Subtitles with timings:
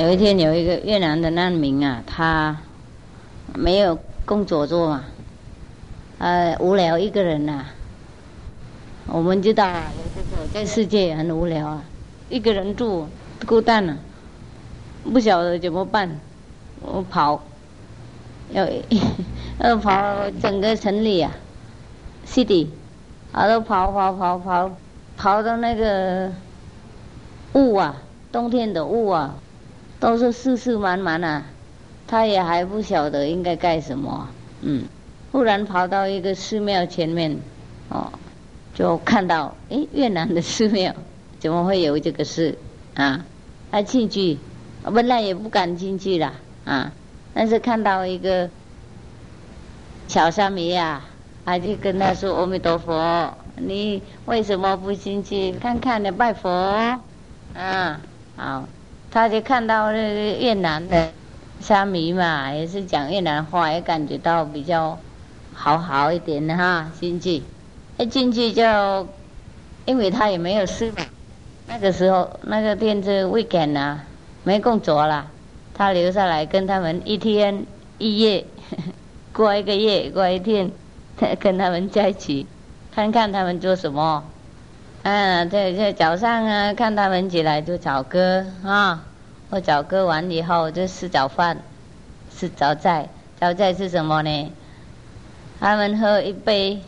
[0.00, 2.56] 有一天有一个越南的难民啊，他
[3.54, 5.04] 没有工作做嘛，
[6.16, 7.66] 呃，无聊一个人呐。
[9.06, 9.92] 我们知道啊，
[10.54, 11.84] 在世界很无聊啊，
[12.30, 13.08] 一个人住
[13.44, 13.94] 孤单了，
[15.04, 16.18] 不晓得怎么办，
[16.80, 17.42] 我跑，
[18.52, 18.66] 要
[19.60, 21.30] 要跑整个城里啊
[22.26, 22.68] ，city，
[23.32, 24.70] 啊跑跑跑跑，
[25.18, 26.32] 跑到那个
[27.52, 27.96] 雾啊，
[28.32, 29.34] 冬天的雾啊，
[30.00, 31.44] 都是湿湿满满啊，
[32.08, 34.28] 他也还不晓得应该干什么，
[34.62, 34.84] 嗯，
[35.30, 37.38] 忽然跑到一个寺庙前面，
[37.90, 38.10] 哦。
[38.72, 40.94] 就看到，哎，越南的寺庙
[41.38, 42.56] 怎么会有这个事
[42.94, 43.26] 啊？
[43.70, 44.38] 他进去，
[44.84, 46.32] 本来也不敢进去了
[46.64, 46.90] 啊。
[47.34, 48.48] 但是看到一个
[50.08, 51.02] 小沙弥呀，
[51.44, 56.10] 他就跟他说：“阿弥陀佛，你为什么不进去看看呢？
[56.12, 58.00] 拜佛啊！”
[58.36, 58.66] 好，
[59.10, 61.10] 他就看到那个越南的
[61.60, 64.98] 沙弥嘛，也是讲越南话，也感觉到比较
[65.52, 67.42] 好好一点的哈，进去。
[67.98, 69.08] 一进去就，
[69.84, 71.04] 因为他也没有事嘛，
[71.66, 74.04] 那个时候那个店是 weekend 啊，
[74.44, 75.26] 没工作了，
[75.74, 77.66] 他留下来跟他们一天
[77.98, 78.46] 一夜，
[79.34, 80.70] 过一个月过一天，
[81.38, 82.46] 跟他们在一起，
[82.94, 84.24] 看看他们做什么，
[85.02, 89.02] 嗯，在在早上啊，看他们起来就早歌啊，
[89.50, 91.56] 我早歌完以后就吃早饭，
[92.36, 94.52] 吃早菜，早菜是什么呢？
[95.58, 96.80] 他们喝一杯。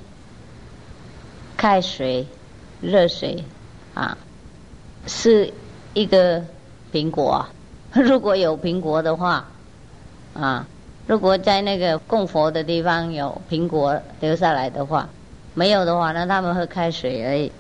[1.55, 2.27] 开水、
[2.81, 3.45] 热水，
[3.95, 4.19] 啊，
[5.07, 5.53] 是
[5.95, 6.43] 一个
[6.93, 7.47] 苹果。
[7.95, 9.47] 如果有苹果的话，
[10.35, 10.67] 啊，
[11.07, 15.09] 如果在那个供佛的地方有苹果留下来的话，
[15.55, 17.53] 没有的话，那他们喝开水而已。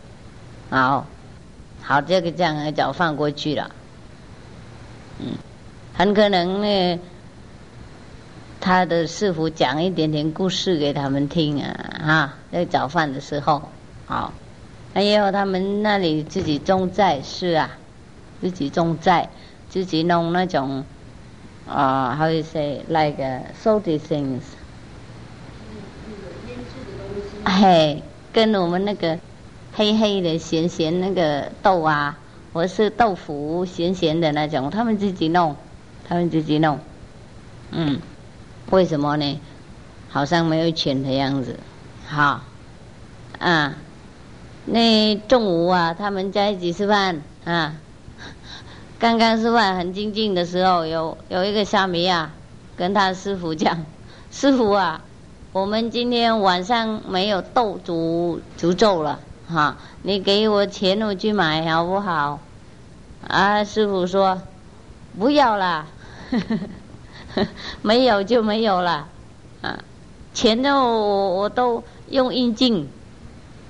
[0.72, 1.06] 好，
[1.82, 3.70] 好，这个这样就放过去了。
[5.18, 5.34] 嗯，
[5.92, 6.98] 很可能呢，
[8.58, 13.68] 他的师傅讲一点点故事给他们听啊，哈，在早饭的时候。
[14.06, 14.32] 好，
[14.94, 17.72] 还有他们那里自己种菜是啊，
[18.40, 19.28] 自己种菜，
[19.68, 20.86] 自己弄那种
[21.68, 23.22] 啊，how you say like
[23.62, 24.40] salty things，
[27.44, 29.18] 嘿，跟我们那个
[29.74, 32.18] 黑黑的咸咸那个豆啊，
[32.52, 35.56] 或是豆腐咸咸的那种，他们自己弄，
[36.06, 36.78] 他们自己弄，
[37.70, 38.00] 嗯，
[38.70, 39.40] 为什么呢？
[40.08, 41.58] 好像没有钱的样子，
[42.06, 42.40] 好，
[43.38, 43.74] 啊。
[44.64, 47.74] 那中午啊，他们在一起吃饭啊。
[49.00, 52.32] 刚刚吃饭很静静的时候，有有一个虾米啊，
[52.76, 53.84] 跟他师傅讲
[54.30, 55.02] ：“师傅啊，
[55.52, 59.18] 我们今天晚上没有豆煮煮粥了，
[59.52, 62.40] 哈，你给我钱我去买好不好？”
[63.28, 64.42] 啊，师傅说
[65.18, 65.86] ：“不要啦，
[67.82, 69.06] 没有就没有了，
[69.60, 69.78] 啊，
[70.34, 72.88] 钱都我我都用印金，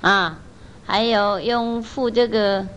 [0.01, 0.39] 啊。”
[0.85, 2.67] 还有用付这个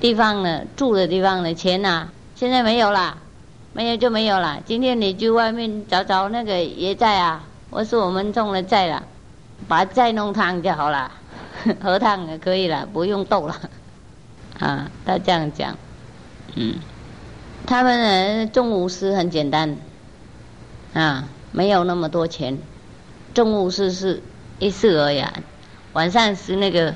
[0.00, 3.16] 地方的住的地方的钱呐，现在没有了，
[3.72, 4.58] 没有就没有了。
[4.66, 9.04] 今天你去外面找找那个野菜啊，我说我们种了菜了，
[9.68, 11.12] 把菜弄汤就好了，
[11.82, 13.60] 喝汤也可以了，不用豆了。
[14.58, 15.76] 啊，他这样讲，
[16.54, 16.74] 嗯，
[17.66, 19.76] 他们人种五十很简单，
[20.92, 22.58] 啊，没有那么多钱，
[23.32, 24.22] 种五十是
[24.58, 25.24] 一次而已。
[25.92, 26.94] 晚上是那个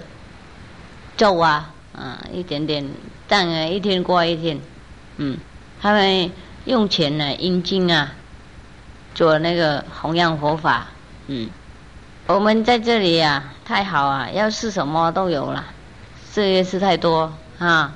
[1.16, 2.86] 粥啊，啊，一点点
[3.26, 4.60] 但啊，一天过一天，
[5.16, 5.38] 嗯，
[5.80, 6.30] 他们
[6.66, 8.12] 用钱呢，阴经啊，
[9.14, 10.88] 做那个弘扬佛法，
[11.28, 11.48] 嗯，
[12.26, 15.62] 我们在这里呀，太好啊，要是什么都有了，
[16.32, 17.92] 这也是太多啊，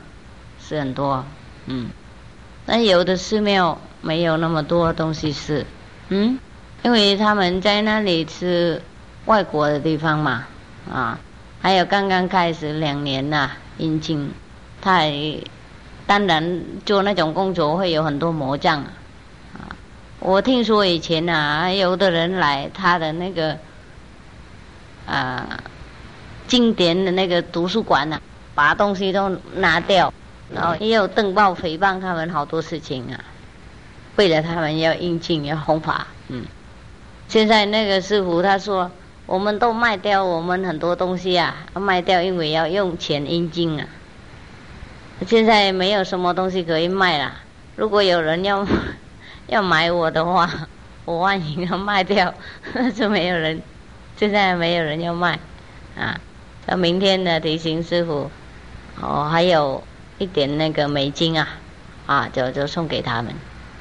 [0.60, 1.24] 是很多，
[1.64, 1.88] 嗯，
[2.66, 5.64] 但有的寺庙没有那么多东西是，
[6.10, 6.38] 嗯，
[6.82, 8.82] 因为他们在那里是
[9.24, 10.44] 外国的地方嘛。
[10.92, 11.18] 啊，
[11.60, 14.30] 还有刚刚开始两年呐，阴茎，
[14.80, 15.02] 他
[16.06, 18.80] 当然做那种工作会有很多魔障
[19.54, 19.72] 啊。
[20.18, 23.58] 我听说以前呐，有的人来他的那个
[25.08, 25.58] 啊
[26.46, 28.20] 经典的那个图书馆呐，
[28.54, 30.12] 把东西都拿掉，
[30.54, 33.18] 然后也有登报诽谤他们好多事情啊，
[34.16, 36.44] 为了他们要应经要弘法，嗯。
[37.26, 38.90] 现在那个师傅他说。
[39.26, 43.86] 我们都卖掉我们很多东西啊，卖掉因为要用钱印金啊。
[45.26, 47.34] 现在没有什么东西可以卖了。
[47.76, 48.66] 如果有人要
[49.48, 50.48] 要买我的话，
[51.04, 52.32] 我万一要卖掉，
[52.96, 53.60] 就没有人。
[54.18, 55.38] 现在没有人要卖
[55.96, 56.20] 啊。
[56.66, 58.30] 到明天呢提醒师傅，
[59.00, 59.82] 哦，还有
[60.18, 61.48] 一点那个美金啊，
[62.06, 63.32] 啊，就就送给他们。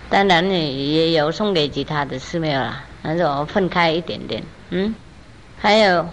[0.09, 4.43] 当然你也有送给其他的寺庙啦，但是我们分开一点点。
[4.69, 4.93] 嗯，
[5.59, 6.07] 还有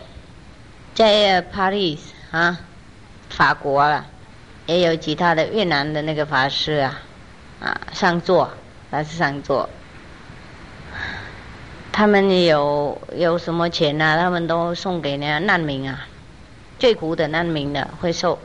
[0.94, 1.98] 在 Paris
[2.32, 2.58] 啊，
[3.28, 4.06] 法国了，
[4.66, 7.02] 也有其他的越南的那个法师啊，
[7.60, 8.50] 啊上座，
[8.90, 9.68] 还是上座。
[11.96, 14.16] 他们有有什么钱啊？
[14.16, 16.08] 他们都送给那难民啊，
[16.76, 18.36] 最苦的难民的会受，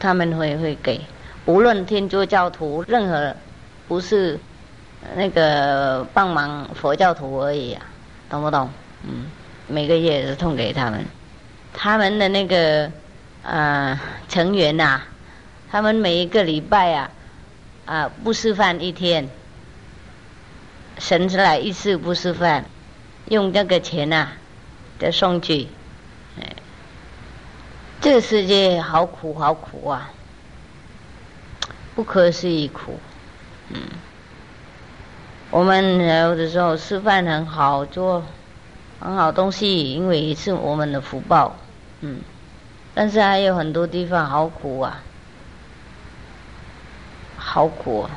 [0.00, 0.98] 他们会会给。
[1.44, 3.36] 无论天主教徒，任何
[3.88, 4.40] 不是
[5.14, 7.82] 那个帮忙佛教徒而已啊，
[8.30, 8.70] 懂不懂？
[9.02, 9.26] 嗯，
[9.66, 11.04] 每个月都送给他们。
[11.74, 12.90] 他们的那个
[13.42, 14.00] 呃
[14.30, 15.02] 成员呐，
[15.70, 17.10] 他们每一个礼拜啊
[17.84, 19.28] 啊不吃饭一天，
[20.98, 22.64] 神出来一次不吃饭。
[23.30, 24.28] 用这个钱呐，
[24.98, 25.68] 的送去，
[26.40, 26.56] 哎，
[28.00, 30.10] 这个世界好苦好苦啊，
[31.94, 32.98] 不可思议苦，
[33.68, 33.80] 嗯，
[35.50, 38.24] 我们有的时候吃饭很好，做
[38.98, 41.54] 很好东西，因为是我们的福报，
[42.00, 42.20] 嗯，
[42.94, 45.02] 但是还有很多地方好苦啊，
[47.36, 48.10] 好苦，啊，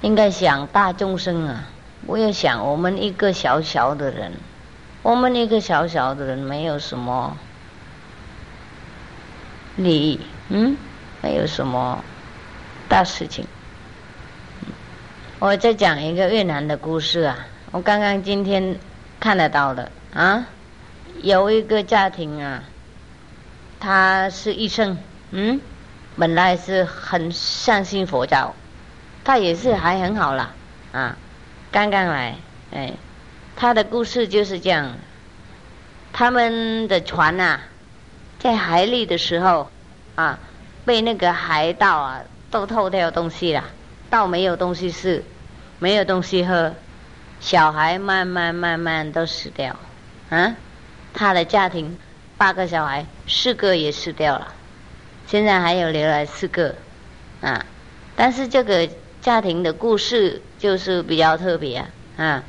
[0.00, 1.64] 应该想大众生啊。
[2.06, 4.32] 我要想，我们一个小小的人，
[5.02, 7.36] 我们一个小小的人，没有什么
[9.76, 10.20] 利益，
[10.50, 10.76] 嗯，
[11.22, 12.04] 没有什么
[12.88, 13.46] 大事情。
[15.38, 17.38] 我再讲一个越南的故事啊，
[17.70, 18.78] 我刚刚今天
[19.18, 20.46] 看得到的啊，
[21.22, 22.62] 有一个家庭啊，
[23.80, 24.98] 他是医生，
[25.30, 25.60] 嗯，
[26.16, 28.54] 本来是很相信佛教，
[29.24, 30.52] 他也是还很好啦
[30.92, 31.16] 啊。
[31.74, 32.36] 刚刚来，
[32.72, 32.92] 哎，
[33.56, 34.94] 他的故事就是这样。
[36.12, 37.58] 他们的船呐，
[38.38, 39.68] 在海里的时候，
[40.14, 40.38] 啊，
[40.84, 43.64] 被那个海盗啊都偷掉东西了，
[44.08, 45.24] 到没有东西吃，
[45.80, 46.72] 没有东西喝，
[47.40, 49.74] 小孩慢慢慢慢都死掉，
[50.30, 50.54] 啊，
[51.12, 51.98] 他的家庭
[52.38, 54.54] 八个小孩，四个也死掉了，
[55.26, 56.76] 现在还有留来四个，
[57.40, 57.66] 啊，
[58.14, 58.88] 但是这个。
[59.24, 61.84] 家庭的故事就是比较特别
[62.16, 62.42] 啊，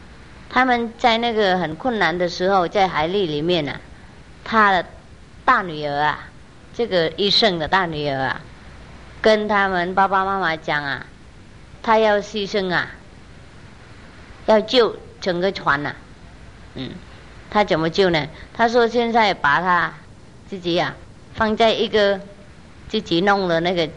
[0.50, 3.78] 他们在那个很困难的时候，在海里里面呢，
[4.46, 4.86] 他的
[5.44, 6.30] 大女儿啊，
[6.74, 8.40] 这个医生的大女儿啊，
[9.22, 11.06] 跟他们爸爸妈妈讲啊，
[11.84, 12.88] 他要牺牲啊，
[14.46, 15.94] 要救整个船呐，
[16.76, 16.92] 嗯，
[17.52, 18.26] 他怎么救呢？
[18.54, 19.94] 他说现在把他
[20.48, 20.96] 自己呀
[21.34, 22.22] 放在一个
[22.88, 23.90] 自己弄的那个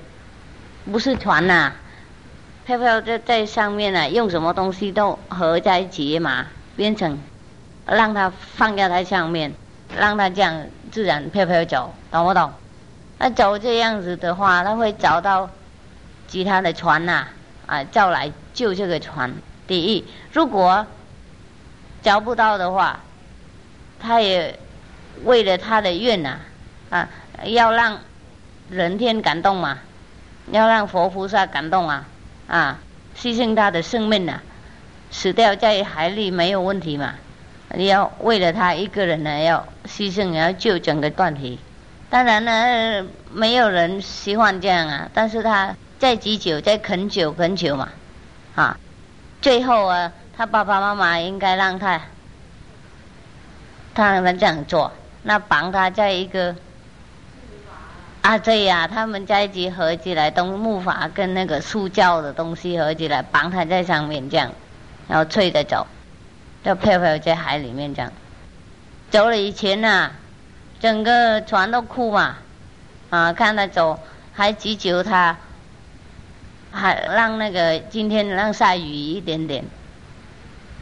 [0.91, 1.73] 不是船呐。
[2.69, 6.44] 飘飘在在上面呢，用什么东西都合在一起嘛，
[6.76, 7.19] 变成
[7.87, 9.55] 让它放在它上面，
[9.97, 12.53] 让它这样自然飘飘走，懂不懂？
[13.17, 15.49] 那走这样子的话，他会找到
[16.26, 17.29] 其他的船呐，
[17.67, 19.32] 啊，叫来救这个船。
[19.67, 20.05] 第一，
[20.35, 20.85] 如果
[22.03, 23.00] 找不到的话，
[23.99, 24.59] 他也
[25.25, 26.37] 为了他的愿呐，
[26.91, 27.09] 啊，
[27.44, 27.99] 要让
[28.69, 29.79] 人天感动嘛，
[30.53, 32.05] 要让佛菩萨感动啊。
[32.48, 32.81] 啊，
[33.17, 34.40] 牺牲他的生命呐，
[35.10, 37.14] 死掉在海里没有问题嘛？
[37.74, 41.58] 你要为了他一个人呢，要牺牲，要救整个团体。
[42.08, 45.08] 当然呢，没有人喜欢这样啊。
[45.12, 47.90] 但是他在急救，在恳求恳求嘛，
[48.55, 48.78] 啊，
[49.43, 52.00] 最后啊，他爸爸妈妈应该让他，
[53.94, 54.90] 他让他这样做，
[55.22, 56.56] 那绑他在一个。
[58.29, 64.53] 啊，对呀，他们在一起合起来，东木筏跟那个塑胶的东西合起来，绑它在上面这样，
[65.08, 65.87] 然后吹着走，
[66.63, 68.13] 就飘飘在海里面这样。
[69.08, 70.11] 走了以前呐，
[70.79, 72.37] 整个船都哭嘛，
[73.08, 73.99] 啊，看他走，
[74.35, 75.35] 还祈求他，
[76.70, 79.65] 还让那个今天让下雨一点点，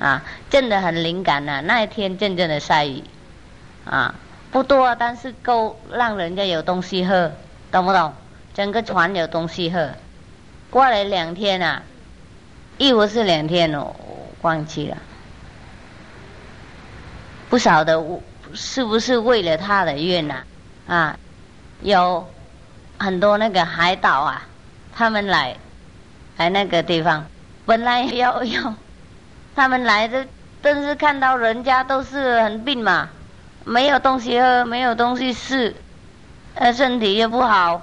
[0.01, 3.05] 啊，真的很灵感呐，那一天真正的下雨，
[3.85, 4.13] 啊。
[4.57, 7.31] 不多，但是够让人家有东西喝，
[7.71, 8.11] 懂不懂？
[8.55, 9.91] 整个船有东西喝。
[10.71, 11.83] 过了两天啊，
[12.79, 13.95] 一不是两天哦，
[14.41, 14.97] 忘记了。
[17.51, 18.03] 不晓得
[18.55, 20.37] 是不是为了他的愿呐？
[20.89, 21.19] 啊，
[21.83, 22.27] 有
[22.97, 24.43] 很多那个海岛啊，
[24.95, 25.55] 他们来
[26.39, 27.27] 来那个地方，
[27.67, 28.75] 本来要要
[29.55, 30.27] 他们来的，
[30.63, 33.11] 但是看到人家都是很病嘛。
[33.69, 35.75] 没有东西喝，没有东西吃，
[36.55, 37.83] 呃，身体也不好，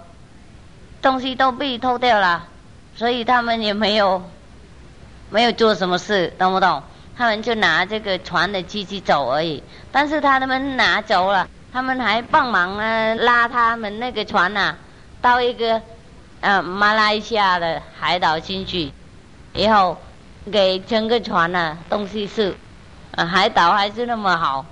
[1.01, 2.47] 东西都被偷掉了，
[2.95, 4.23] 所以他们也没有
[5.29, 6.81] 没有做什么事，懂不懂？
[7.17, 9.61] 他们就拿这个船的机器走而已。
[9.91, 14.75] 但是他们拿走了，他们还帮忙啊，拉他们那个船呐，
[15.21, 15.81] 到一个
[16.39, 18.93] 呃马来西亚的海岛进去，
[19.51, 19.97] 以后
[20.49, 22.55] 给整个船啊东西是，
[23.17, 24.65] 啊海岛还是那么好，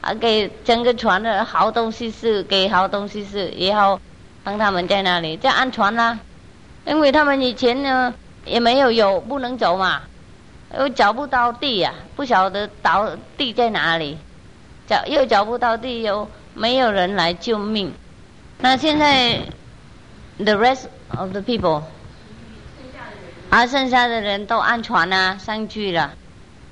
[0.00, 4.00] 啊给整个船的好东西是给好东西是以后
[4.42, 6.18] 帮他们在那里就安全啦，
[6.86, 8.14] 因为他们以前呢
[8.44, 10.02] 也没有有不能走嘛，
[10.78, 14.16] 又找不到地呀，不晓得倒地在哪里，
[14.86, 17.92] 找又找不到地，又没有人来救命，
[18.58, 19.40] 那现在
[20.38, 20.84] the rest
[21.16, 21.82] of the people。
[23.50, 26.12] 啊剩下的人都安全啊，上去了，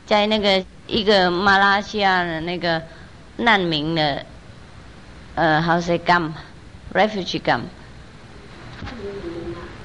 [0.07, 2.81] 在那个一个马来西亚的那个
[3.39, 4.25] 难民的，
[5.35, 7.63] 呃，how say camp，refugee camp，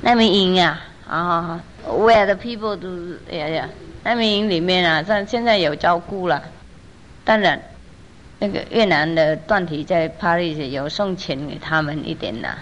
[0.02, 3.70] 难民营啊，啊，where the people do，哎呀，
[4.04, 6.44] 难民营里面啊，像现在有照顾了，
[7.24, 7.62] 当然，
[8.40, 12.58] 那个越南的断体在 Paris 有送钱给他们一点呐，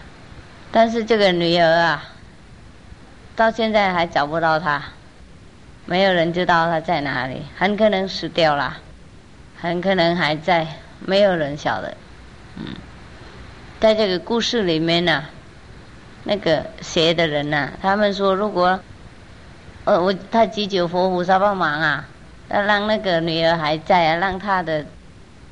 [0.71, 2.03] 但是这个女儿啊。
[3.33, 4.83] 到现在还找不到她，
[5.85, 8.77] 没有人知道她在哪里，很可能死掉了，
[9.61, 10.67] 很可能还在，
[10.99, 11.95] 没有人晓得。
[12.57, 12.73] 嗯，
[13.79, 15.23] 在这个故事里面呢，
[16.23, 18.79] 那个邪的人呢，他们说如果，
[19.85, 22.05] 呃，我他祈求佛菩萨帮忙啊，
[22.49, 24.85] 要让那个女儿还在啊，让他的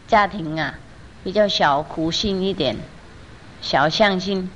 [0.08, 0.74] 家庭啊
[1.24, 2.76] 比较小苦心一点，
[3.62, 4.50] 小相心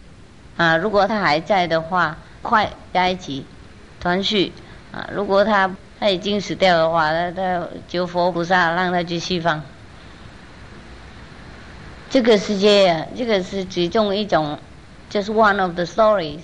[0.57, 2.17] 啊，如果他还在的话。
[2.43, 3.45] 快在一起
[4.01, 4.51] 团聚
[4.91, 5.07] 啊！
[5.13, 9.63] 如果他他已经死掉的话，那他求佛菩萨让他去西方。
[12.10, 14.60] 这个世界啊，这个是其中一种，
[15.10, 16.41] 就是 one of the stories。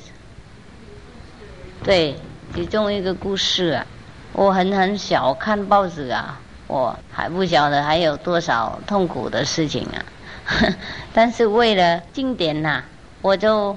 [1.83, 2.15] 对，
[2.55, 3.85] 其中一个故事啊。
[4.31, 9.99] 我很很小看报纸啊，我还不晓得还有多少痛苦的事情啊。
[11.13, 12.81] 但是为了经典呐，
[13.21, 13.75] 我就。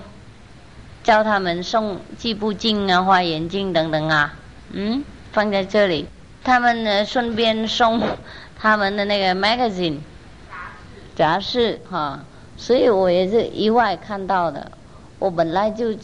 [1.03, 4.35] 教他们送计步镜啊、画眼镜等等啊，
[4.71, 6.07] 嗯，放在这里。
[6.45, 8.01] 他们呢，顺便送
[8.59, 9.99] 他们的那个 magazine
[11.15, 12.25] 杂志哈，
[12.57, 14.73] 所以我也是意外看到的。
[15.19, 15.95] 我本来就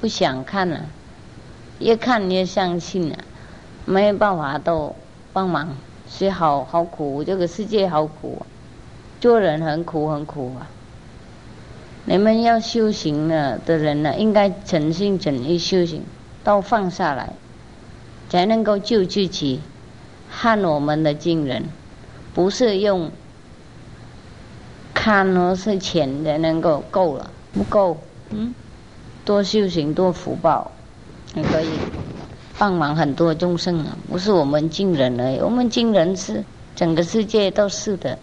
[0.00, 0.82] 不想看了，
[1.80, 3.16] 越看越相信了，
[3.84, 4.94] 没有办法都
[5.32, 5.76] 帮忙，
[6.08, 8.46] 所以好好苦，这个世界好苦，
[9.20, 10.68] 做人很苦很苦啊。
[12.04, 16.04] 你们要修行了的人呢，应该诚心诚意修行，
[16.44, 17.32] 都放下来，
[18.28, 19.60] 才能够救自己，
[20.30, 21.64] 和我们的亲人，
[22.34, 23.10] 不是用
[24.92, 27.96] 看了是钱才能够够了，不够，
[28.30, 28.54] 嗯，
[29.24, 30.72] 多修行多福报，
[31.34, 31.68] 你可以
[32.58, 38.18] 帮忙很多众生啊，不是我们亲人而已，我们亲人是整个世界都是的。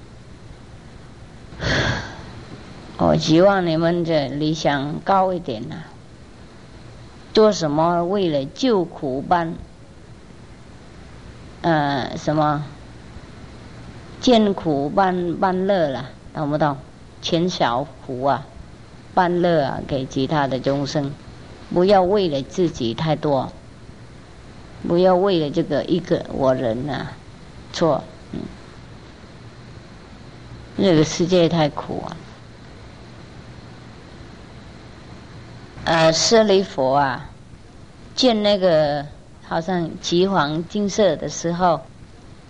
[2.97, 5.75] 我希望你们的理想高一点呐。
[7.33, 9.55] 做什么为了救苦般，
[11.63, 12.65] 呃，什么
[14.19, 16.77] 见苦般般乐了，懂不懂？
[17.21, 18.45] 减小苦啊，
[19.13, 21.13] 般乐啊，给其他的众生，
[21.73, 23.53] 不要为了自己太多，
[24.85, 27.07] 不要为了这个一个我人呐，
[27.71, 28.03] 错，
[28.33, 28.41] 嗯，
[30.77, 32.17] 这个世界太苦啊。
[35.85, 37.29] 呃，舍利佛啊，
[38.15, 39.05] 见那个
[39.53, 41.81] 好像橘黄金色的时候，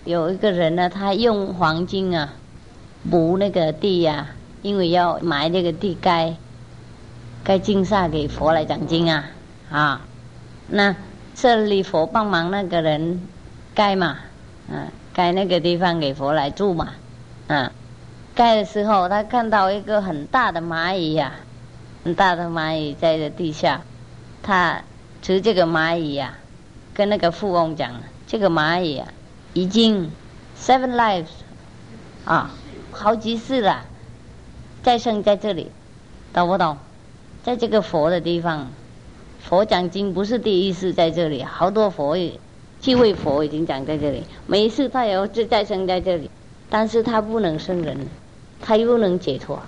[0.06, 2.32] 有一个人呢，他用黄金啊
[3.10, 4.28] 补那个地呀，
[4.62, 6.34] 因为要埋那个地盖，
[7.44, 9.24] 盖金萨给佛来讲经啊
[9.70, 10.00] 啊，
[10.66, 10.96] 那
[11.34, 13.20] 这里佛帮忙那个人
[13.74, 14.16] 盖嘛，
[14.70, 16.94] 嗯，盖那个地方给佛来住嘛，
[17.48, 17.70] 嗯，
[18.34, 21.34] 盖的时候他看到一个很大的蚂蚁呀。
[22.02, 23.82] 很大的蚂蚁在这地下，
[24.42, 24.80] 他
[25.20, 26.34] 吃这个蚂蚁呀，
[26.94, 27.90] 跟那个富翁讲，
[28.28, 29.08] 这个蚂蚁啊，
[29.52, 30.10] 已经
[30.56, 31.26] seven lives
[32.24, 32.52] 啊，
[32.92, 33.84] 好几世了，
[34.84, 35.72] 再生在这里，
[36.32, 36.78] 懂不懂？
[37.42, 38.68] 在这个佛的地方，
[39.42, 42.16] 佛讲经不是第一次在这里，好多佛，
[42.80, 46.30] 七位佛已经讲在这里，每一次他也要再生在这里，
[46.70, 48.06] 但是他不能生人，
[48.62, 49.60] 他又能解脱。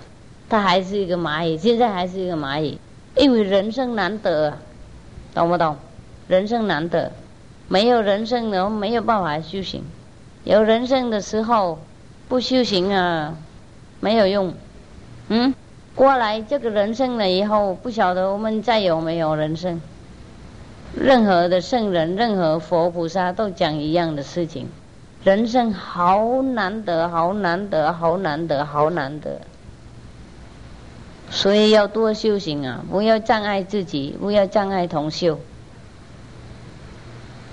[0.49, 2.79] 他还是一个蚂蚁，现在还是一个蚂蚁，
[3.17, 4.57] 因为人生难得，
[5.33, 5.75] 懂不懂？
[6.27, 7.11] 人生难得，
[7.67, 9.83] 没有人生的没有办法修行，
[10.43, 11.79] 有人生的时候
[12.27, 13.35] 不修行啊，
[13.99, 14.53] 没有用。
[15.29, 15.53] 嗯，
[15.95, 19.81] 过来这个人生了以后，不晓得我们再有没有人生。
[20.95, 24.67] 任何的圣人，任何佛菩萨都讲一样的事情，
[25.23, 29.41] 人生好难得，好难得，好难得，好难得。
[31.29, 32.83] 所以要多修行啊！
[32.89, 35.37] 不要障碍自己，不要障碍同修。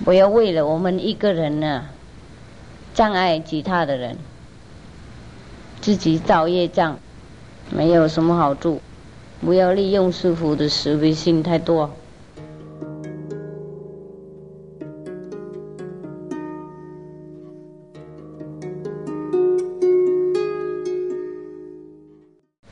[0.02, 1.84] 不要为了我们一个人呢，
[2.94, 4.16] 障碍其他的人，
[5.80, 6.98] 自己造业障，
[7.70, 8.80] 没有什么好处。
[9.44, 11.90] 不要利用师傅的慈悲心太多。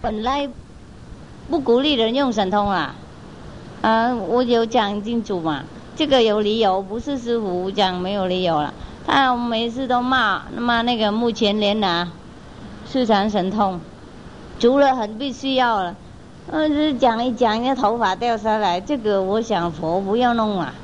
[0.00, 0.48] 本来
[1.50, 2.94] 不鼓励人用神通啊，
[3.82, 8.72] 啊，我有讲清楚嘛，这个有理由，不是师傅讲没有理由了。
[9.06, 12.10] 他每次都骂骂那个目前连拿
[12.86, 13.80] 四禅神通，
[14.58, 15.94] 除了很必须要了。
[16.50, 20.74] 嗯，讲一讲，那头发掉下来，这个我想佛不要弄啊，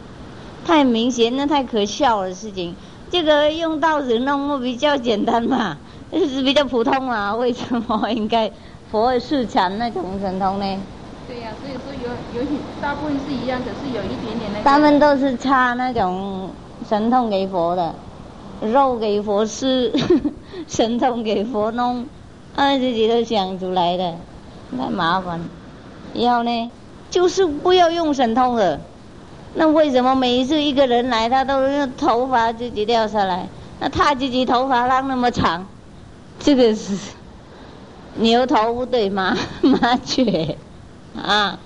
[0.64, 2.76] 太明显，那太可笑的事情。
[3.10, 5.78] 这个用刀子弄比较简单嘛，
[6.12, 7.34] 就 是比较普通啊。
[7.34, 8.50] 为什么应该
[8.90, 10.80] 佛是禅那种神通呢？
[11.28, 12.49] 对呀，所以说有有
[12.80, 14.62] 大部分是一样，可是有一点点那。
[14.62, 16.50] 他们都是差那种
[16.88, 17.94] 神通给佛的，
[18.62, 19.92] 肉给佛吃，
[20.66, 22.06] 神通给佛弄，
[22.56, 24.14] 他自己都想出来的。
[24.76, 25.40] 太麻烦，
[26.14, 26.70] 以后呢，
[27.11, 28.80] 就是不要用神通了。
[29.54, 33.47] 那为什么每一次一个人来，他都头发自己掉下来？
[33.80, 35.66] 那他自己头发拉那么长，
[36.38, 36.97] 这个是
[38.16, 40.56] 牛头不对马马嘴
[41.16, 41.58] 啊？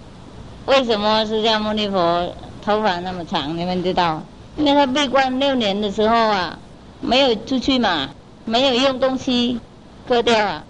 [0.66, 2.34] 为什么释迦牟尼佛
[2.64, 3.56] 头发那么长？
[3.58, 4.22] 你们知道？
[4.56, 6.58] 因为他闭关六年的时候啊，
[7.00, 8.11] 没有出去嘛，
[8.44, 9.58] 没有用东西
[10.06, 10.64] 割掉啊。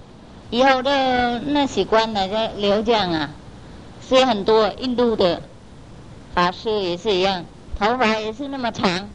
[0.50, 3.30] 以后的那些官呢，在留将啊，
[4.08, 5.42] 是很多印度的
[6.34, 7.44] 法师也是一样，
[7.78, 9.08] 头发也是那么长，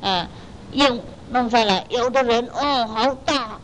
[0.00, 0.28] 啊，
[0.72, 3.58] 用弄下来，有的人哦好大，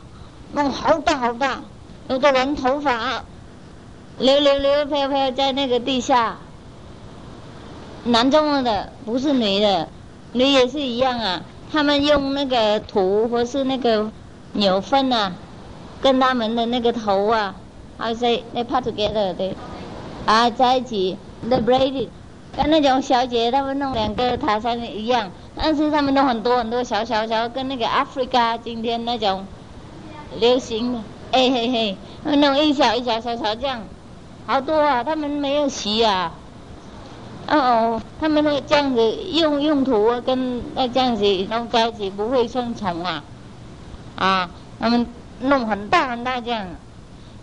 [0.52, 1.60] 弄好大好大，
[2.08, 3.24] 有的人头发
[4.18, 6.36] 流流流飘飘在那个地下，
[8.04, 9.88] 男中的不是女的，
[10.32, 14.10] 女也是一样啊，他们用那个土或是那个
[14.52, 15.32] 牛粪啊。
[16.02, 17.54] 跟他们的那个头啊
[17.96, 19.54] ，I say they put together 的，
[20.26, 21.16] 啊在一起
[21.48, 22.08] ，The Brady
[22.54, 29.46] 跟那种小姐他们弄两个塔山一样，但是他们都很多很多小小小，跟那个 Africa 今天那种
[30.38, 30.98] 流行的，
[31.30, 33.80] 哎嘿嘿，弄一小一小小小这样，
[34.46, 36.32] 好多啊，他们没有洗啊，
[37.48, 43.24] 哦，他们那这样子用用土跟那这样子弄在一起不会生虫啊，
[44.16, 45.06] 啊，他们。
[45.40, 46.64] 弄很大很大这样，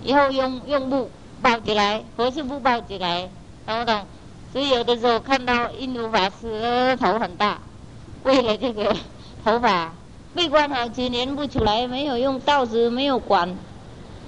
[0.02, 1.12] 以后用用布
[1.42, 3.30] 包起来，或是布包起来，
[3.68, 4.06] 懂不懂？
[4.54, 7.60] 所以有的时候看到印度法师头很大，
[8.24, 8.96] 为了这个
[9.44, 9.92] 头发，
[10.34, 13.56] 闭关好几年不出来，没有用刀子，没有管。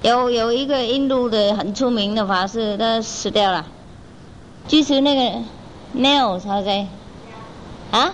[0.03, 3.65] 有有一个印度的很出名的法师，他死掉了。
[4.67, 5.39] 就是那个
[5.95, 6.85] nail 他在
[7.89, 8.11] 啊，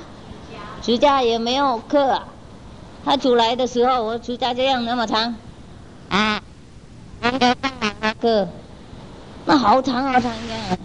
[0.84, 2.22] 指甲也没有刻。
[3.04, 5.36] 他出来的时候，我指甲这样那么长，
[6.10, 6.44] 啊，
[7.22, 7.56] 那个
[8.00, 8.48] 那个，
[9.46, 10.78] 那好长好长呀！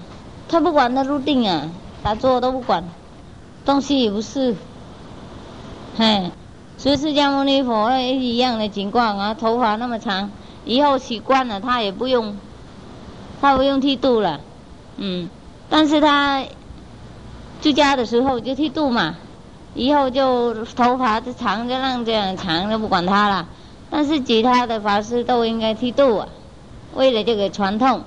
[0.49, 1.69] 他不管他入定啊，
[2.03, 2.83] 打坐都不管，
[3.67, 4.57] 东西也不是，
[5.99, 6.31] 嘿，
[6.79, 10.31] 所以释迦牟尼佛也一样的情况啊，头发那么长，
[10.65, 12.37] 以后习惯了他也不用，
[13.41, 14.41] 他不用剃度了，
[14.97, 15.29] 嗯，
[15.69, 16.45] 但是他
[17.63, 19.17] 出家的时候就剃度嘛。
[19.77, 23.49] 以后就头发就长就让这样长，就不管他了。
[23.91, 26.29] 但是其他的法师都应该剃度啊，
[26.95, 28.03] 为了这个传统。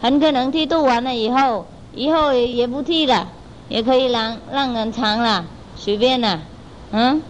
[0.00, 3.26] 很可能剃度完了以后，以后也不剃了，
[3.68, 5.44] 也可以让让人长了，
[5.74, 6.40] 随便了，
[6.92, 7.20] 嗯。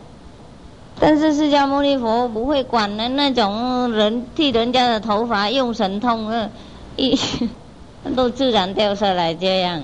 [1.02, 6.30] 但是释迦牟尼佛不会管的那种人剃人家的头发用神通，
[6.96, 7.18] 一
[8.14, 9.82] 都自然掉下来这样。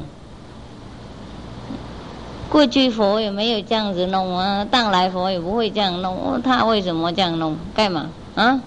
[2.51, 7.57] 过去佛也没有这样子弄啊，当来佛也不会这样弄，他为什么这样弄？
[7.75, 8.61] 干嘛啊？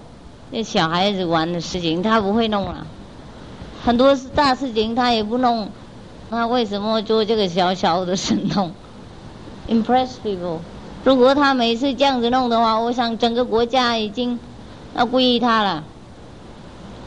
[0.50, 2.84] 那小孩子玩的事情他不会弄了，
[3.84, 5.68] 很多大事情他也不弄，
[6.28, 8.72] 他为什么做这个小小的神通
[9.68, 10.58] ？Impress people。
[11.04, 14.38] 如果他每次这样子弄的话，我想整个国家已经
[14.94, 15.84] 要皈依他了，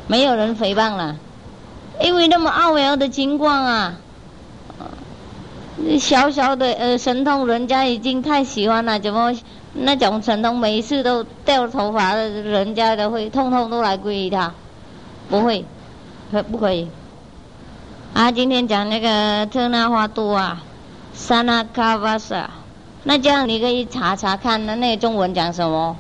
[0.08, 1.16] 没有人诽谤了，
[2.02, 3.96] 因为那么奥妙的情况啊。
[6.00, 9.34] 小小的呃神通，人家已经太喜欢了，怎么
[9.74, 14.54] 那种神通每次都掉头发的，人家都会通通都来皈依他，
[15.30, 15.66] 不会，
[16.32, 16.88] 可不可以？
[18.14, 20.64] 啊，今天讲那个特纳花多啊，
[21.14, 22.50] 萨那卡瓦萨，
[23.04, 25.96] 那这样你可以查查看，那那个中文讲什么？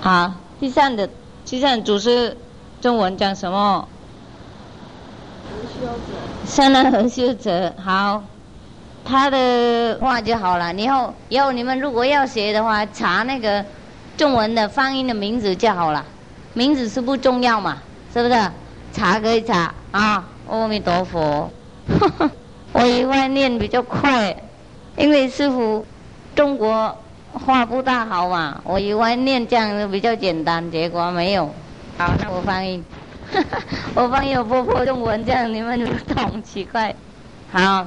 [0.00, 1.08] 好，第三的
[1.44, 2.36] 第三组是
[2.80, 3.86] 中文讲什么？
[6.44, 8.22] 三难和修者好，
[9.04, 10.72] 他的话就好了。
[10.74, 13.64] 以后以后你们如果要学的话，查那个
[14.16, 16.04] 中文的发音的名字就好了。
[16.54, 17.78] 名字是不重要嘛？
[18.12, 18.50] 是不是？
[18.92, 21.50] 查可以查啊，阿弥陀佛。
[22.72, 24.34] 我以为念比较快，
[24.96, 25.86] 因为师傅
[26.34, 26.96] 中国
[27.32, 31.46] 话不大好嘛，我以为念这样比较简单，结果没有。
[31.98, 32.82] 好，那我翻译。
[33.94, 36.94] 我翻译波波中文，这样你们不懂，奇怪。
[37.50, 37.86] 好，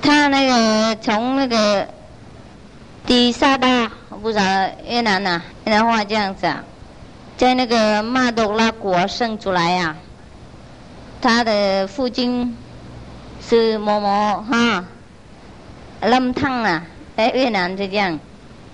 [0.00, 1.88] 他那个从那个
[3.06, 4.44] 第沙巴，我不知道
[4.88, 6.62] 越南呐，越南话这样子啊，
[7.36, 9.96] 在那个马多拉国生出来呀。
[11.20, 12.56] 他的父亲
[13.42, 14.84] 是某某哈
[16.02, 16.80] ，lâm thăng à，
[17.16, 18.18] 在越南是这样，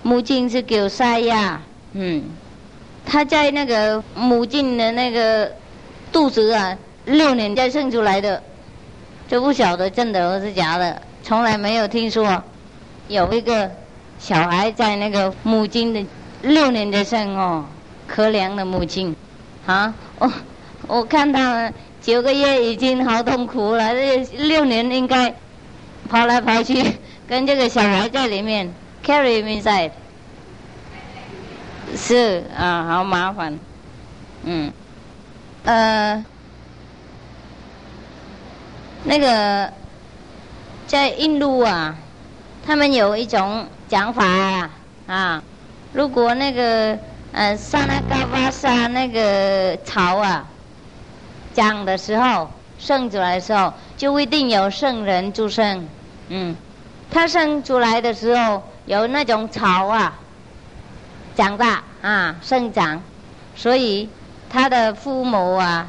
[0.03, 1.59] 母亲是叫塞呀，
[1.93, 2.23] 嗯，
[3.05, 5.51] 他在那个母亲的那个
[6.11, 8.41] 肚子啊，六年才生出来的，
[9.27, 12.43] 就不晓得真的还是假的，从来没有听说。
[13.07, 13.71] 有一个
[14.19, 16.05] 小孩在那个母亲的
[16.43, 17.65] 六年的生哦，
[18.05, 19.15] 可怜的母亲，
[19.65, 20.31] 啊，我
[20.87, 21.39] 我看到。
[22.07, 25.35] 九个月已经好痛苦了，这六年应该
[26.07, 26.93] 跑来跑去，
[27.27, 28.73] 跟这个小孩在里面。
[29.05, 29.91] Carry inside，
[31.97, 33.59] 是啊，好麻烦，
[34.45, 34.71] 嗯，
[35.65, 36.23] 呃，
[39.03, 39.69] 那个
[40.87, 41.93] 在印度啊，
[42.65, 44.69] 他们有一种讲法啊，
[45.07, 45.43] 啊，
[45.91, 46.97] 如果那个
[47.33, 50.47] 呃萨那嘎巴萨那个草啊。
[51.57, 55.87] 讲的时候，生出来的时候，就一定有圣人出生。
[56.29, 56.55] 嗯，
[57.09, 60.13] 他生出来的时候有那种草啊，
[61.35, 63.01] 长大啊，生长，
[63.55, 64.07] 所以
[64.51, 65.87] 他的父母啊，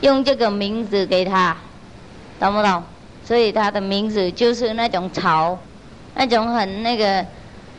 [0.00, 1.54] 用这个名字给他，
[2.40, 2.82] 懂不懂？
[3.22, 5.58] 所以他的名字就是那种草，
[6.14, 7.22] 那种很那个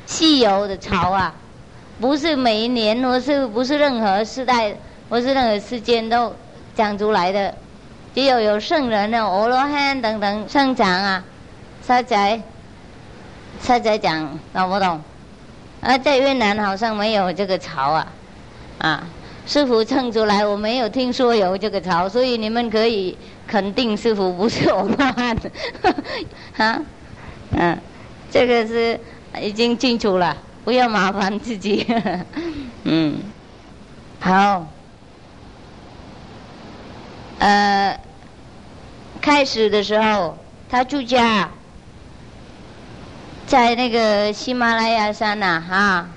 [0.06, 1.34] 稀有的草啊，
[2.00, 4.76] 不是每一年，或是不是任何时代，
[5.10, 6.32] 或是任何时间都。
[6.76, 7.56] 讲出来的，
[8.14, 11.24] 只有有圣人的阿罗汉等等生长啊，
[11.82, 12.42] 沙仔，
[13.62, 15.02] 沙仔讲，懂不懂？
[15.82, 18.08] 啊，在越南好像没有这个潮啊，
[18.80, 19.04] 啊，
[19.48, 25.38] 师傅称出来，我没有听说有这个潮，所以你们可以肯定师傅不是阿罗汉，
[26.58, 26.82] 啊，
[27.52, 27.78] 嗯，
[28.30, 29.00] 这个是
[29.42, 30.36] 已经清楚了，
[30.66, 31.86] 不要麻烦自己，
[32.84, 33.16] 嗯，
[34.20, 34.66] 好。
[37.40, 38.00] 呃，
[39.22, 40.38] 开始的时候，
[40.70, 41.50] 他住家
[43.46, 46.08] 在那个喜马拉雅山呐，哈，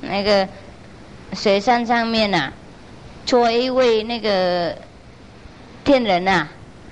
[0.00, 0.46] 那个
[1.32, 2.52] 雪山上面呐，
[3.24, 4.76] 做一位那个
[5.84, 6.48] 天人呐，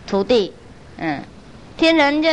[0.06, 0.54] 徒弟，
[0.98, 1.20] 嗯，
[1.76, 2.28] 天人就，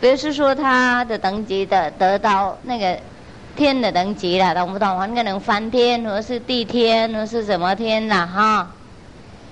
[0.00, 2.98] 不是说他的等级的得到那个
[3.56, 4.98] 天的等级了，懂不懂？
[4.98, 8.70] 很可能翻天，或是地天，或是什么天呐，哈。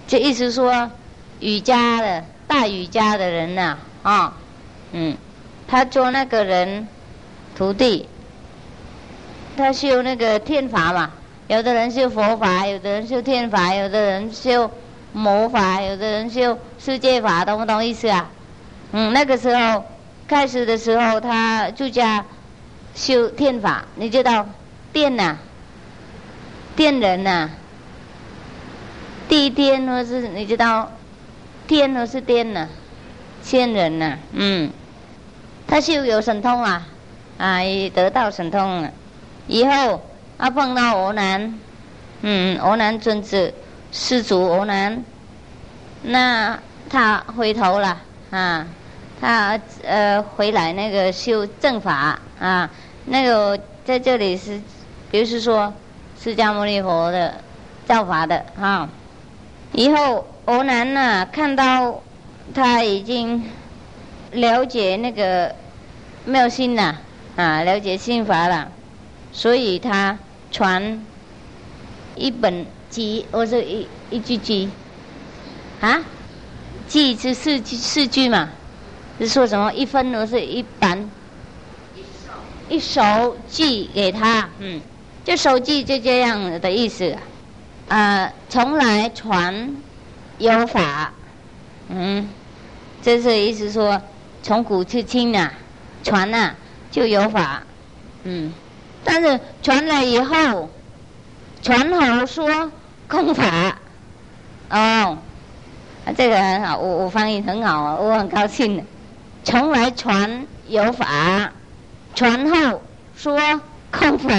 [0.09, 0.91] 这意思说，
[1.39, 4.35] 瑜伽的大瑜伽的人呐，啊，
[4.93, 5.15] 嗯，
[5.67, 6.89] 他做那个人
[7.55, 8.09] 徒弟，
[9.55, 11.11] 他修那个天法嘛，
[11.49, 14.71] 有的人修佛法，有的人修天法，有的人修
[15.13, 18.31] 魔法，有的人修世界法，懂不懂意思啊？
[18.93, 19.85] 嗯，那个时候
[20.27, 22.25] 开始的时候，他就叫
[22.95, 24.49] 修天法，你知道
[24.91, 25.37] 电呐，
[26.75, 27.51] 电人呐。
[29.29, 30.91] 第一天或是你知道，
[31.67, 32.67] 天或是天呢，
[33.43, 34.71] 仙人呢，嗯，
[35.67, 36.87] 他修有神通啊，
[37.37, 37.59] 啊，
[37.95, 38.91] 得到神通了，
[39.47, 40.01] 以后
[40.39, 41.59] 他碰到欧南，
[42.23, 43.53] 嗯，欧南尊子，
[43.93, 45.05] 施主欧南，
[46.03, 48.67] 那他回头了啊，
[49.21, 52.71] 他呃回来那个修正法啊，
[53.05, 54.59] 那个在这里是，
[55.11, 55.71] 比如说
[56.19, 57.35] 释迦牟尼佛的
[57.87, 58.89] 教法的哈。
[59.73, 62.03] 以后，欧南呐看到
[62.55, 63.45] 他已经
[64.33, 65.55] 了解那个
[66.25, 66.97] 妙心呐，
[67.37, 68.73] 啊，了解心法了，
[69.33, 70.19] 所以他
[70.51, 71.05] 传
[72.17, 74.71] 一本集，或者一一句集，
[75.81, 76.03] 啊，
[76.89, 78.49] 记是四句四句嘛，
[79.21, 81.09] 是说什么一分或是一本，
[82.69, 84.81] 一首记给他，嗯，
[85.25, 87.11] 就手记就这样的意思。
[87.13, 87.21] 啊，
[87.89, 89.77] 呃从来传
[90.39, 91.13] 有法，
[91.89, 92.29] 嗯，
[93.03, 94.01] 这是意思说，
[94.43, 95.51] 从古至今呐，
[96.03, 96.55] 传呐
[96.91, 97.63] 就有法，
[98.25, 98.53] 嗯，
[99.05, 100.69] 但是传了以后，
[101.63, 102.71] 传好说
[103.09, 103.79] 空法，
[104.71, 105.17] 哦，
[106.05, 108.77] 啊，这个很好，我我翻译很好啊，我很高兴。
[108.77, 108.85] 的。
[109.45, 111.51] 从来传有法，
[112.15, 112.83] 传后
[113.17, 113.39] 说
[113.91, 114.31] 空法。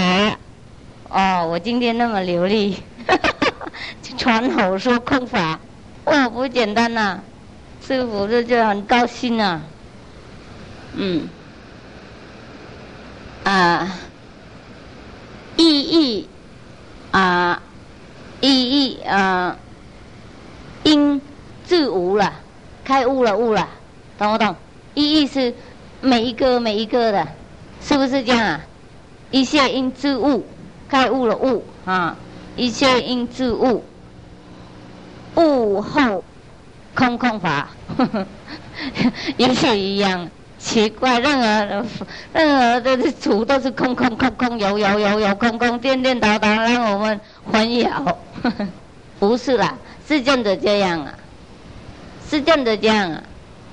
[1.09, 2.77] 哦，我今天那么流利，
[4.29, 5.59] 传后说空法，
[6.05, 7.19] 哦，不简单呐！
[7.81, 9.59] 师傅这就很高兴啊。
[10.93, 11.27] 嗯，
[13.43, 13.91] 啊，
[15.57, 16.29] 意义
[17.09, 17.59] 啊，
[18.39, 19.57] 意义啊，
[20.83, 21.19] 因
[21.65, 22.31] 自无了，
[22.85, 23.67] 开悟了，悟了，
[24.19, 24.55] 懂不懂？
[24.93, 25.51] 意义是
[26.01, 27.27] 每一个每一个的，
[27.81, 28.61] 是不是这样啊？
[29.31, 30.45] 一切因自悟，
[30.87, 32.15] 开悟了悟啊！
[32.55, 33.83] 一切因自悟，
[35.39, 36.23] 悟后
[36.93, 37.69] 空空法，
[39.37, 40.29] 也是一样。
[40.57, 41.85] 奇怪，任何
[42.33, 48.15] 任何的主都是空空空空，有有有有空空，颠颠倒倒，让我们混淆。
[49.19, 49.73] 不是啦，
[50.05, 51.13] 是真的这样啊，
[52.29, 53.23] 是真的这样啊。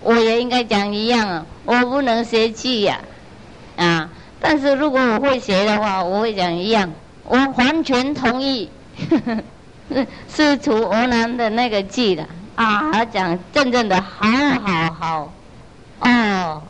[0.01, 3.01] 我也应该讲一样啊，我不能学气呀，
[3.77, 4.09] 啊！
[4.39, 6.93] 但是如果我会学的话，我会讲一样，
[7.25, 8.71] 我完全同意，
[10.35, 12.27] 是除俄南的那个记的。
[12.57, 14.27] 啊，讲真正的好
[14.65, 15.33] 好好，
[16.01, 16.63] 哦，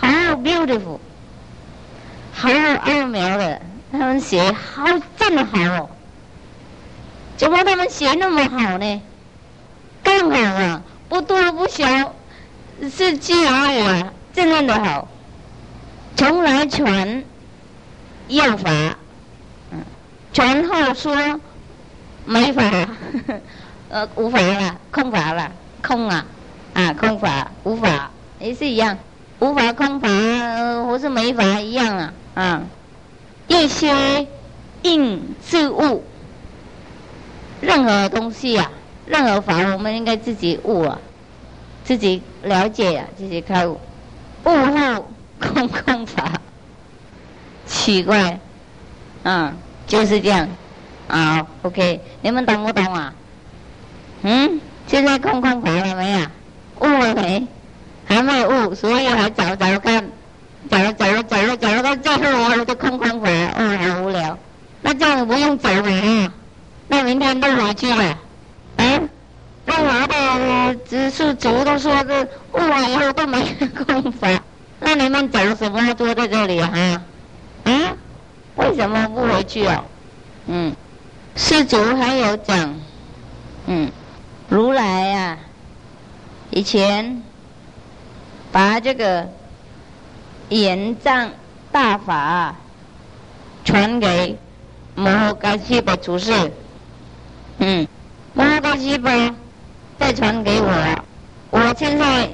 [0.00, 0.98] 好 beautiful，
[2.32, 3.60] 好奥妙的，
[3.92, 4.84] 他们写好
[5.18, 5.90] 真的好哦，
[7.36, 9.02] 怎么他们写那么好呢？
[10.02, 12.14] 更好啊，不多不小。
[12.90, 15.06] 是记而我真正的好，
[16.16, 17.22] 从来传
[18.26, 18.70] 要法，
[19.70, 19.78] 嗯，
[20.32, 21.40] 传后说
[22.26, 22.62] 没法，
[23.90, 26.24] 呃，无法了，空法了，空啊，
[26.72, 28.10] 啊，空法无法
[28.40, 28.96] 也是一样，
[29.40, 30.08] 无法空法
[30.84, 32.62] 或是没法一样啊，啊，
[33.48, 34.26] 一些
[34.82, 36.02] 应自悟，
[37.60, 38.70] 任何东西啊，
[39.06, 40.98] 任何法，我们应该自己悟啊。
[41.84, 43.78] 自己了解啊，自己开悟，
[44.44, 45.06] 悟后
[45.38, 46.32] 空空法，
[47.66, 48.40] 奇怪，
[49.22, 49.52] 啊，
[49.86, 50.48] 就是这样，
[51.14, 53.14] 啊，OK，你们懂不懂啊？
[54.22, 56.26] 嗯，现在空空法了没有？
[56.80, 57.46] 悟了没？
[58.04, 60.04] 还没悟，所以还找找看，
[60.68, 64.36] 找找找找到最后我就空空法，哦，好无聊。
[64.82, 66.32] 那这样不用找了啊，
[66.88, 68.18] 那明天都回去了，
[68.78, 69.08] 嗯。
[69.66, 73.40] 那我的知识族都说是悟了以后都没
[73.86, 74.28] 空法，
[74.80, 77.00] 那你们讲什么坐在这里啊？
[77.64, 77.96] 嗯？
[78.56, 79.82] 为什么不回去啊？
[80.46, 80.74] 嗯，
[81.36, 82.74] 世祖还有讲，
[83.66, 83.90] 嗯，
[84.48, 85.38] 如来呀，
[86.50, 87.22] 以前
[88.52, 89.28] 把这个
[90.48, 91.30] 延藏
[91.72, 92.54] 大法
[93.64, 94.38] 传给
[94.94, 96.32] 摩诃迦叶的祖师，
[97.58, 97.86] 嗯，
[98.34, 99.34] 摩诃迦叶。
[99.96, 101.04] 再传给我，
[101.50, 102.28] 我现在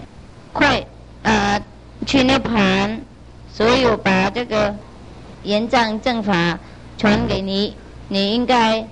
[0.51, 0.83] 快
[1.23, 1.63] 呃
[2.07, 2.99] 去涅盘，
[3.53, 4.75] 所以我把这个
[5.43, 6.59] 延藏正法
[6.97, 7.77] 传给你，
[8.13, 8.87] 你应该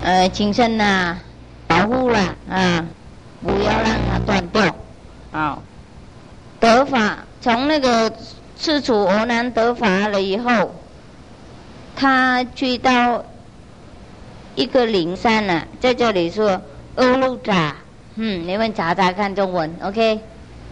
[0.00, 1.18] 呃谨慎呐，
[1.66, 2.86] 保护了啊，
[3.42, 4.76] 不要让它断掉
[5.32, 5.58] 啊。
[6.60, 8.12] 得法从那个
[8.56, 10.72] 赤楚俄南得法了以后，
[11.96, 13.24] 他去到
[14.54, 16.62] 一个灵山啊，在这里说。
[16.94, 17.74] 阿鲁扎，
[18.16, 20.20] 嗯，你们查查看中文，OK？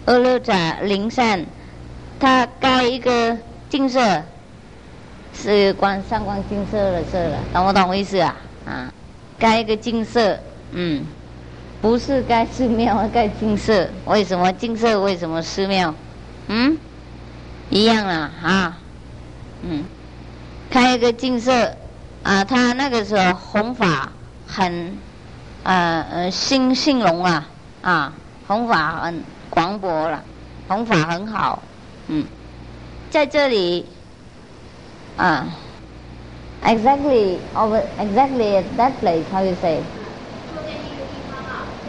[0.05, 1.47] 阿鲁扎灵山，
[2.21, 3.39] 他盖一个
[3.71, 4.23] 金色，
[5.35, 8.37] 是关上光金色的色了，懂不懂我意思啊？
[8.67, 8.93] 啊，
[9.39, 10.39] 盖一个金色，
[10.73, 11.05] 嗯，
[11.81, 15.01] 不是盖寺庙，盖金色，为什么金色？
[15.01, 15.95] 为什么寺庙？
[16.49, 16.77] 嗯，
[17.71, 18.79] 一样啊，啊，
[19.63, 19.85] 嗯，
[20.71, 21.75] 开一个金色，
[22.23, 24.11] 啊，他那个时候弘法
[24.47, 24.97] 很。
[25.63, 27.47] 呃呃，兴兴隆啊，
[27.83, 28.13] 啊，
[28.47, 30.25] 弘法很广博了，
[30.67, 31.63] 弘法很好，
[32.09, 32.25] 嗯，
[33.11, 33.85] 在这里，
[35.17, 35.47] 啊
[36.65, 39.81] ，exactly over exactly at that place how you say？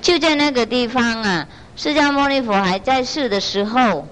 [0.02, 4.08] 就在那个地方啊，释迦牟尼佛还在世的时候，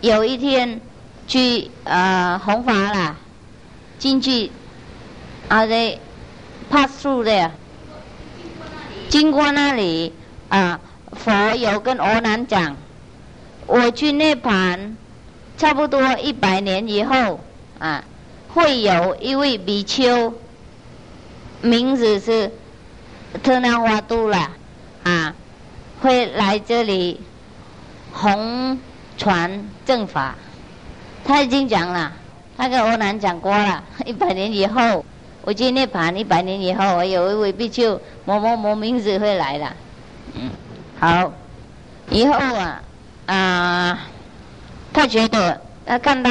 [0.00, 0.80] 有一天
[1.26, 3.16] 去呃弘法了，
[3.98, 4.50] 进去
[5.48, 5.98] 啊 they
[6.70, 7.50] pass through there？
[9.08, 10.12] 经过那里
[10.48, 10.80] 啊，
[11.12, 12.76] 佛有跟阿难讲，
[13.66, 14.96] 我去涅盘，
[15.58, 17.40] 差不多一百年以后
[17.78, 18.04] 啊，
[18.48, 20.32] 会有一位比丘，
[21.60, 22.50] 名字是
[23.42, 24.50] 特那华杜了
[25.04, 25.34] 啊，
[26.00, 27.20] 会来这里
[28.12, 28.78] 弘
[29.18, 30.34] 传正法。
[31.24, 32.12] 他已经讲了，
[32.56, 35.04] 他跟欧南讲过了，一百年以后。
[35.42, 39.76] 我今天盘一百年以后，我有一位比丘某某某名字会来了，
[40.34, 40.50] 嗯，
[40.98, 41.32] 好，
[42.10, 42.82] 以后啊
[43.26, 43.98] 啊，
[44.92, 46.30] 他觉得他看到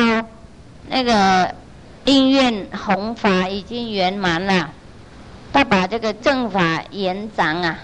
[0.90, 1.54] 那个
[2.06, 4.70] 因愿弘法已经圆满了，
[5.52, 7.78] 他把这个正法延长啊，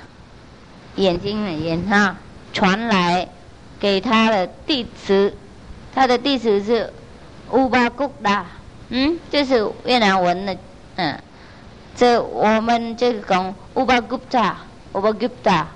[0.96, 2.18] 眼睛的眼啊
[2.54, 3.28] 传来
[3.80, 5.34] 给他的弟子，
[5.94, 6.92] 他的弟子是
[7.52, 8.46] 乌巴古达，
[8.90, 10.58] 嗯，这是越南文的，
[10.96, 11.20] 嗯，
[11.96, 14.58] 这我们这个讲乌巴古达，
[14.94, 15.68] 乌巴古达。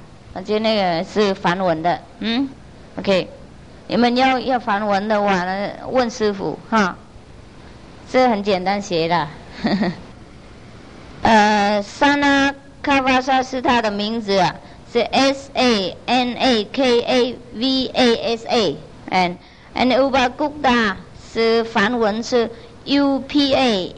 [0.44, 2.50] 就那个是梵文的，嗯
[3.00, 3.26] ，OK，
[3.88, 6.94] 你们要要梵文的话呢，问师傅哈，
[8.16, 9.28] 这很简单写的，
[11.22, 14.56] 呃，，Sana Kavasa 是他的名字啊，
[14.94, 19.36] 是 S A N A K A V A S A，and
[19.76, 20.96] and Ubagupta
[21.34, 22.50] 是梵文是
[22.86, 23.94] U P A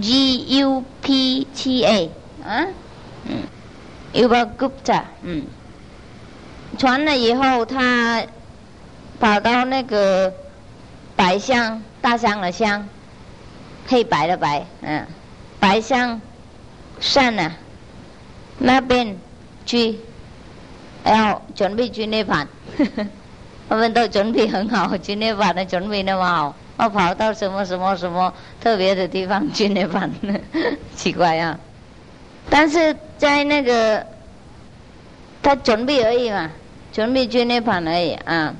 [0.00, 2.10] G U P T A，
[2.46, 2.64] 啊，
[3.26, 3.42] 嗯
[4.14, 5.44] ，Ubagupta，嗯。
[6.78, 8.22] 传了以后，他
[9.20, 10.32] 跑到那个
[11.14, 12.88] 白香大香的香，
[13.88, 15.04] 黑白的白，嗯，
[15.58, 16.20] 白香
[17.00, 17.50] 山呢
[18.58, 19.16] 那边
[19.66, 19.98] 去，
[21.04, 22.46] 要准备去那盘，
[23.68, 30.10] 我们都准备很好，去那盘的准备那么好，我跑到什么什么什么特别的地方去那盘，
[30.94, 31.58] 奇怪啊！
[32.48, 34.06] 但是在那个。
[35.40, 36.50] 他准备而已嘛，
[36.92, 38.52] 准备去那盘而已啊。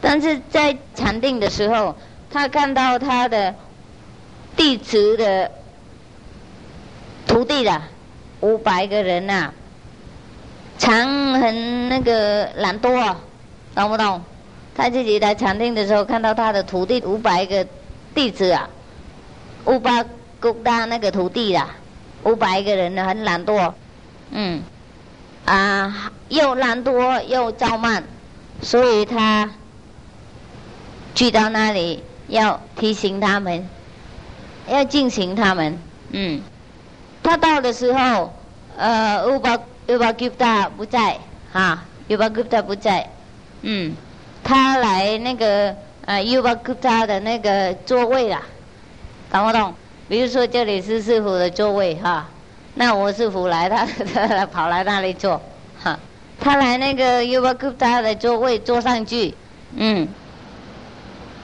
[0.00, 1.94] 但是在禅定的时候，
[2.30, 3.54] 他看到他的
[4.56, 5.50] 弟子的
[7.26, 7.82] 徒弟了，
[8.40, 9.50] 五百个人呐，
[10.78, 13.14] 常很那个懒惰，
[13.74, 14.22] 懂不懂？
[14.74, 17.66] 他自己在禅定的时候，看到他的徒弟五百个
[18.14, 18.68] 弟子啊，
[19.64, 20.04] 五百
[20.40, 21.68] 勾搭那个徒弟啦，
[22.24, 23.72] 五百个人呢，很懒惰，
[24.30, 24.62] 嗯。
[25.44, 28.04] 啊，又懒惰又造慢，
[28.60, 29.50] 所以他
[31.16, 33.68] 去到那里要提醒他们，
[34.68, 35.78] 要进行他们。
[36.10, 36.40] 嗯，
[37.22, 38.32] 他到的时候，
[38.76, 41.18] 呃，乌巴乌巴吉达不在，
[41.52, 43.08] 哈，乌巴吉达不在。
[43.62, 43.94] 嗯，
[44.42, 48.42] 他来那个呃乌巴吉达的那个座位啦，
[49.30, 49.74] 懂不懂？
[50.08, 52.28] 比如说这里是师傅的座位哈。
[52.74, 55.40] 那我师傅来，他他跑来那里坐，
[55.82, 55.98] 哈，
[56.40, 59.34] 他来那个 u b a g u p t a 的座位坐上去，
[59.76, 60.08] 嗯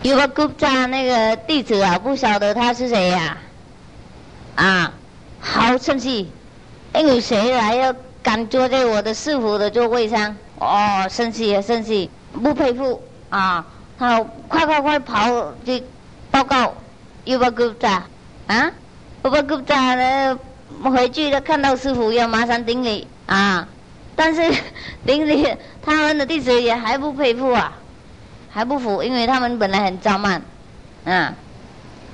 [0.02, 3.36] u b a g u p t a 那个弟子啊，不晓得他是谁呀，
[4.54, 4.92] 啊，
[5.40, 6.30] 好生气，
[6.94, 10.36] 因为谁来要敢坐在我的师傅的座位上？
[10.58, 13.02] 哦，生气啊，生气，不佩服。
[13.28, 13.66] 啊，
[13.98, 15.82] 他快快快跑去
[16.30, 16.74] 报告。
[17.24, 18.02] u b a g u p t a
[18.46, 18.72] 啊
[19.24, 20.38] ？u b a g u p t a 呢？
[20.84, 23.06] 回去了，看到师傅要马上顶礼。
[23.26, 23.68] 啊！
[24.16, 24.40] 但是
[25.04, 25.46] 顶礼，
[25.82, 27.72] 他们的弟子也还不佩服啊，
[28.50, 30.42] 还不服，因为他们本来很躁慢，
[31.04, 31.34] 啊，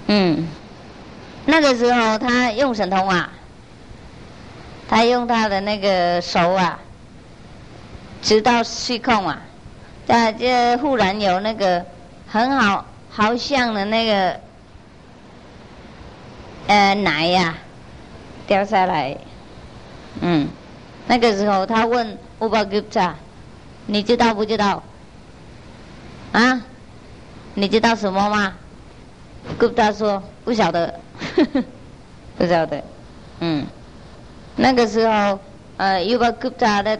[0.06, 0.46] 嗯，
[1.46, 3.30] 那个时候他用神通啊，
[4.88, 6.78] 他用他的那个手啊，
[8.22, 9.40] 直到虚空啊，
[10.06, 11.84] 在这忽然有那个
[12.26, 14.40] 很好好像的那个
[16.66, 17.54] 呃奶呀。
[18.46, 19.16] 掉下来，
[20.20, 20.46] 嗯，
[21.06, 23.14] 那个时候他问乌巴吉扎，
[23.86, 24.82] 你知道不知道？
[26.34, 26.60] 啊，
[27.54, 28.52] 你知道什么吗？
[29.60, 30.92] 吉扎说不晓得，
[32.36, 32.82] 不晓得，
[33.38, 33.64] 嗯，
[34.56, 35.38] 那个时候
[35.76, 36.98] 呃乌巴吉扎的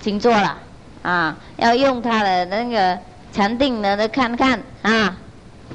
[0.00, 0.56] 请坐了，
[1.02, 2.98] 啊，要用他的那个
[3.30, 4.58] 禅定的的看看。
[4.80, 5.16] 啊，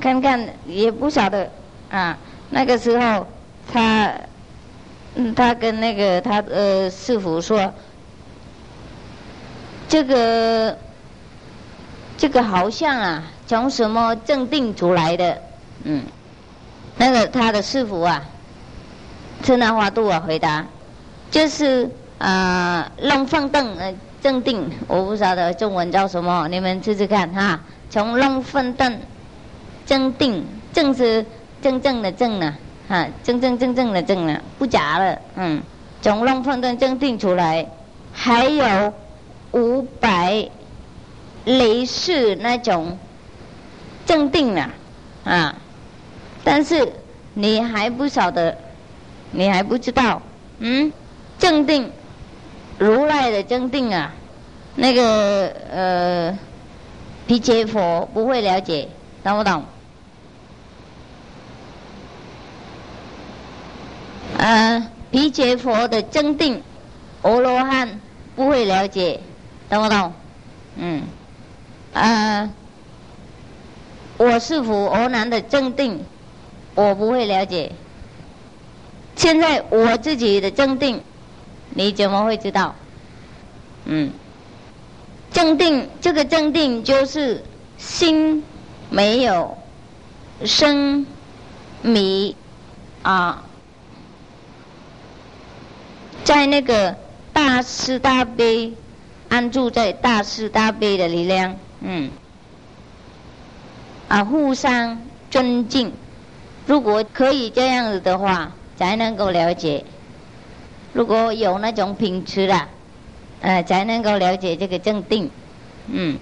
[0.02, 1.48] 看看也不晓得。
[1.92, 2.17] 啊，
[2.50, 3.28] 那个时候
[3.71, 4.12] 他。
[5.19, 7.74] 嗯，他跟那个他呃师傅说，
[9.90, 10.78] 这个
[12.18, 15.40] 这个好像啊，从什么正定出来的？
[15.84, 16.04] 嗯，
[16.98, 18.24] 那个他的师傅啊，
[19.44, 20.65] 车那花度啊回答，
[21.30, 27.60] 就是啊龙凤凳呃正定，我不晓得中文叫什么，你们试试看哈。
[27.90, 29.00] 从龙凤凳
[29.86, 30.44] 正定，
[30.74, 31.24] 正是
[31.62, 32.54] 真正的正呢。
[32.90, 35.20] 哈，真真正正的正呢，不假了。
[35.36, 35.62] 嗯，
[36.02, 37.65] 从龙凤凳正定出来，
[38.12, 38.94] 还有
[39.52, 40.50] 五百
[41.48, 42.98] 类似那种
[44.06, 44.69] 正定了，
[45.23, 45.56] 啊，
[46.43, 46.91] 但是
[47.33, 48.58] 你还不晓得，
[49.31, 50.21] 你还不知道，
[50.60, 50.91] 嗯，
[51.39, 51.89] 正定
[52.77, 54.13] 如来的正定啊，
[54.75, 56.37] 那个呃
[57.27, 58.89] 皮切佛不会了解，
[59.23, 59.63] 懂不懂？
[64.37, 66.62] 呃，毗羯佛的正定，
[67.21, 68.02] 阿罗汉
[68.35, 69.21] 不会了解，
[69.69, 70.13] 懂不懂？
[70.75, 71.04] 嗯，
[71.98, 72.50] 啊，
[74.17, 76.04] 我是否俄南的正定，
[76.75, 77.71] 我不会了解。
[79.15, 81.02] 现在我自己的正定，
[81.71, 82.75] 你怎么会知道？
[83.85, 84.12] 嗯，
[85.31, 87.43] 正定这个正定就是
[87.77, 88.43] 心
[88.91, 89.58] 没有
[90.45, 91.06] 生
[91.81, 92.35] 迷
[93.02, 93.43] 啊，
[96.23, 96.95] 在那个
[97.33, 98.73] 大慈大悲
[99.29, 102.10] 安住在大慈大悲的力量，嗯，
[104.08, 105.00] 啊，互相
[105.30, 105.92] 尊敬，
[106.65, 108.52] 如果可以这样子的话。
[108.78, 109.84] 才能够了解，
[110.94, 112.62] 如果有那种品质的，
[113.42, 115.28] 呃，才能够了解这个正定，
[115.88, 116.15] 嗯，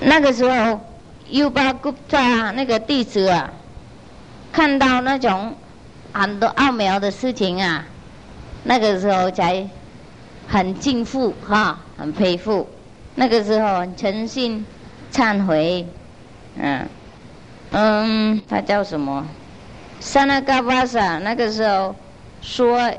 [0.00, 0.80] 那个时候，
[1.28, 3.52] 优巴古扎那个弟子啊，
[4.50, 5.54] 看到那种
[6.12, 7.84] 很多奥妙的事情啊，
[8.64, 9.64] 那个时候才
[10.48, 12.68] 很敬服哈，很佩服，
[13.14, 14.64] 那个时候诚信
[15.12, 15.86] 忏悔，
[16.56, 16.86] 嗯，
[17.72, 19.26] 嗯，他叫什么？
[20.00, 21.94] 萨那嘎巴萨那个时候
[22.40, 22.92] 说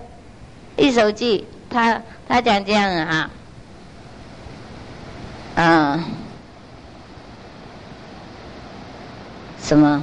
[0.78, 3.30] 一首偈，他他讲这样啊，
[5.56, 6.04] 嗯，
[9.60, 10.02] 什么？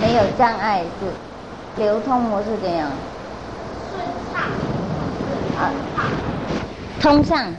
[0.00, 2.90] 没有障碍是流通模式怎样？
[3.90, 4.00] 顺
[4.32, 4.48] 畅。
[5.58, 5.72] 啊，
[7.00, 7.52] 通畅，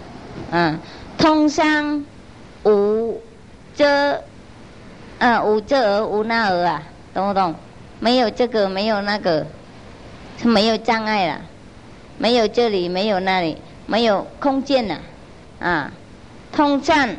[0.51, 0.79] 嗯，
[1.21, 2.03] 通商
[2.63, 3.21] 无
[3.75, 4.23] 遮，
[5.19, 6.81] 啊，无这而无那而啊，
[7.13, 7.53] 懂不懂？
[7.99, 9.45] 没有这个，没有那个，
[10.39, 11.41] 是没有障碍了，
[12.17, 13.55] 没有这里，没有那里，
[13.85, 14.99] 没有空间了，
[15.59, 15.91] 啊，
[16.51, 17.09] 通畅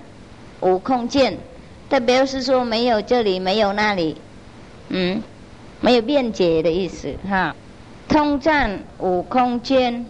[0.61, 1.39] 无空间，
[1.89, 4.17] 代表是说没有这里，没有那里，
[4.89, 5.23] 嗯，
[5.81, 7.55] 没有便捷的意思哈，
[8.09, 10.05] 通畅无空间，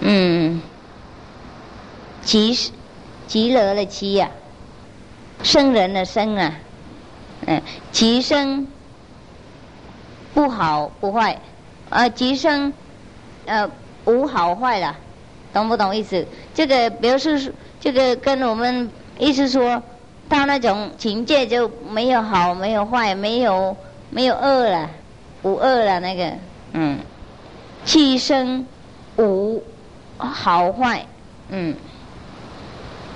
[0.00, 0.60] 嗯，
[2.26, 2.54] 极
[3.26, 4.28] 极乐的极呀，
[5.42, 6.52] 生人的生啊，
[7.46, 8.66] 嗯，极生。
[10.34, 11.40] 不好不坏，
[11.88, 12.70] 呃，吉生，
[13.46, 13.66] 呃，
[14.04, 14.94] 无好坏了，
[15.50, 16.26] 懂不懂意思？
[16.52, 19.82] 这个表示这个跟我们意思说，
[20.28, 23.74] 到那种境界就没有好，没有坏，没有
[24.10, 24.90] 没有恶了，
[25.42, 26.30] 无恶了那个，
[26.74, 26.98] 嗯，
[27.86, 28.66] 气生
[29.16, 29.64] 无
[30.18, 31.06] 好坏，
[31.48, 31.74] 嗯，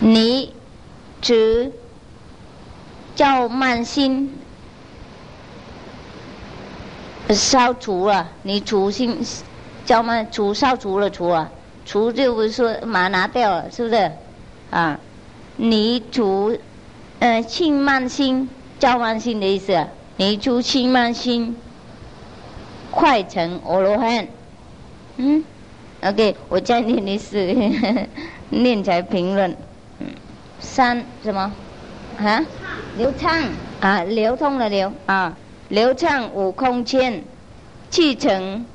[0.00, 0.52] 你
[1.20, 1.72] 只
[3.14, 4.34] 叫慢心。
[7.28, 9.16] 消除了，你除心，
[9.84, 11.48] 叫嘛除消除了除了，
[11.86, 14.10] 除就不是说马拿掉了，是不是？
[14.70, 14.98] 啊，
[15.56, 16.58] 你除，
[17.20, 18.48] 呃，轻慢心，
[18.80, 19.86] 叫慢心的意思，
[20.16, 21.56] 你除轻慢心，
[22.90, 24.26] 快成阿罗汉。
[25.18, 25.44] 嗯
[26.02, 27.38] ，OK，我再 念一次，
[28.48, 29.56] 念起来评论。
[30.00, 30.06] 嗯，
[30.58, 31.52] 三什么？
[32.18, 32.44] 啊？
[32.96, 33.38] 流畅
[33.80, 35.36] 啊，流通的流啊。
[35.68, 37.22] 流畅无空间，
[37.90, 38.66] 气成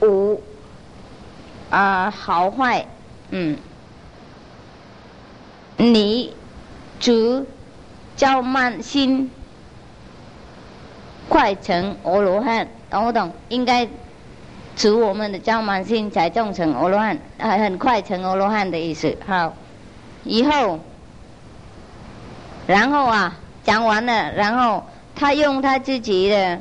[0.00, 0.40] 无
[1.70, 2.86] 啊好坏，
[3.30, 3.58] 嗯，
[5.76, 6.32] 你
[7.00, 7.44] 主
[8.14, 9.28] 叫慢心，
[11.28, 13.32] 快成阿罗汉，懂不懂？
[13.48, 13.88] 应该
[14.76, 19.16] 足我们的叫慢心，才种成阿罗汉，啊，很快成阿罗汉的意思。
[19.26, 19.52] 好，
[20.26, 20.80] 以后，
[22.66, 24.84] 然后啊，讲完了，然后。
[25.18, 26.60] 他用他自己的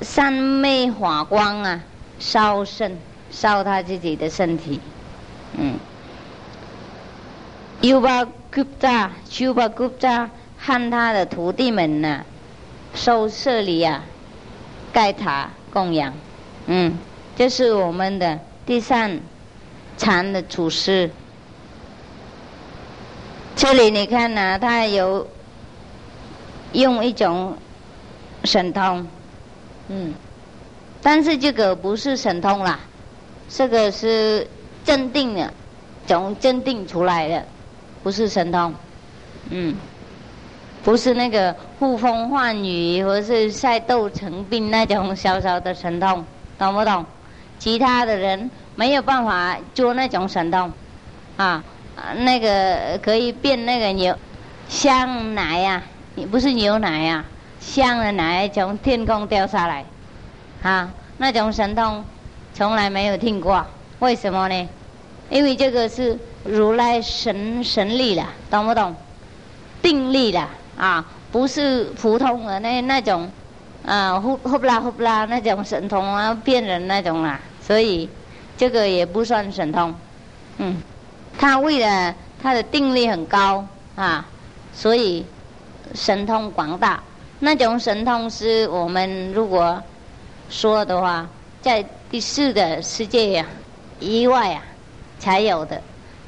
[0.00, 1.80] 三昧法光啊，
[2.18, 2.98] 烧身，
[3.30, 4.80] 烧他自己的身体，
[5.56, 5.78] 嗯。
[7.82, 10.28] 优巴古扎，优巴古扎，
[10.58, 12.24] 和他的徒弟们呢，
[12.96, 14.02] 收舍利啊，
[14.92, 16.12] 盖塔供养，
[16.66, 16.98] 嗯，
[17.36, 18.36] 这是我们的
[18.66, 19.20] 第三
[19.96, 21.08] 禅的祖师。
[23.58, 25.26] 这里你看呢，他有
[26.72, 27.54] 用一种。
[28.44, 29.04] 神通，
[29.88, 30.14] 嗯，
[31.02, 32.78] 但是这个不是神通啦，
[33.48, 34.46] 这个是
[34.84, 35.52] 镇定的，
[36.06, 37.44] 从镇定出来的，
[38.00, 38.72] 不是神通，
[39.50, 39.74] 嗯，
[40.84, 46.24] 不是那个呼风唤雨或是赛斗成兵那种小小的神通，
[46.56, 47.04] 懂不懂？
[47.58, 50.72] 其他的人没有办法做那种神通，
[51.36, 51.62] 啊，
[52.18, 54.16] 那个可以变那个牛
[54.68, 55.82] 香奶呀，
[56.14, 57.24] 你不是牛奶呀？
[57.60, 59.84] 香的奶从天空掉下来，
[60.62, 62.04] 啊，那种神通
[62.54, 63.66] 从来没有听过，
[63.98, 64.68] 为什么呢？
[65.28, 68.94] 因为这个是如来神神力了，懂不懂？
[69.82, 73.30] 定力了啊，不是普通的那那种，
[73.84, 78.08] 啊，呼呼啦呼啦那种神通啊，骗人那种啦，所以
[78.56, 79.94] 这个也不算神通，
[80.58, 80.80] 嗯，
[81.38, 83.64] 他为了他的定力很高
[83.94, 84.26] 啊，
[84.74, 85.24] 所以
[85.94, 87.02] 神通广大。
[87.38, 89.80] 那种神通是我们如果
[90.50, 91.26] 说的话，
[91.62, 93.46] 在第四的世界呀
[94.00, 94.62] 以外啊
[95.20, 95.80] 才有的。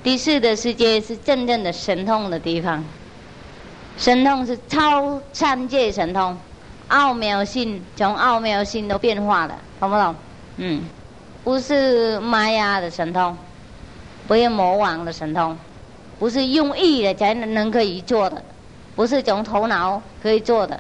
[0.03, 2.83] 第四的世界是真正的神通的地方，
[3.99, 6.39] 神通是超三界神通，
[6.89, 10.15] 奥妙性从奥妙性都变化了，懂不懂？
[10.59, 10.83] 嗯，
[11.43, 13.37] 不是玛雅的神通，
[14.27, 15.57] 不是魔王的神通，
[16.19, 18.43] 不是用意的才能能可以做的，
[18.95, 20.79] 不是从头脑可以做的。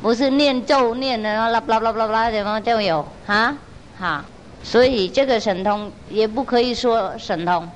[0.00, 3.06] 不是念咒念的，啦啦啦啦啦怎么就有。
[3.28, 3.56] 啊？
[4.00, 4.24] 哈，
[4.64, 7.68] 所以这个神通也不可以说神通，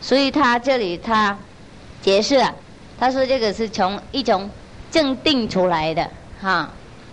[0.00, 1.36] 所以他这里他
[2.00, 2.54] 解释了，
[2.98, 4.48] 他说这个是从一种
[4.90, 6.08] 正定出来的。
[6.40, 6.70] 哈，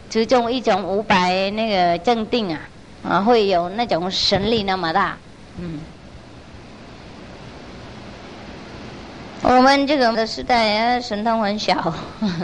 [0.09, 2.59] 其中一种五百那个正定啊
[3.03, 5.17] 啊会有那种神力那么大，
[5.59, 5.81] 嗯，
[9.43, 11.93] 我们这个的时代神通很小，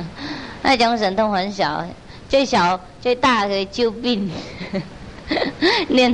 [0.64, 1.86] 那种神通很小。
[2.30, 4.30] 最小最大可以救病，
[5.88, 6.14] 念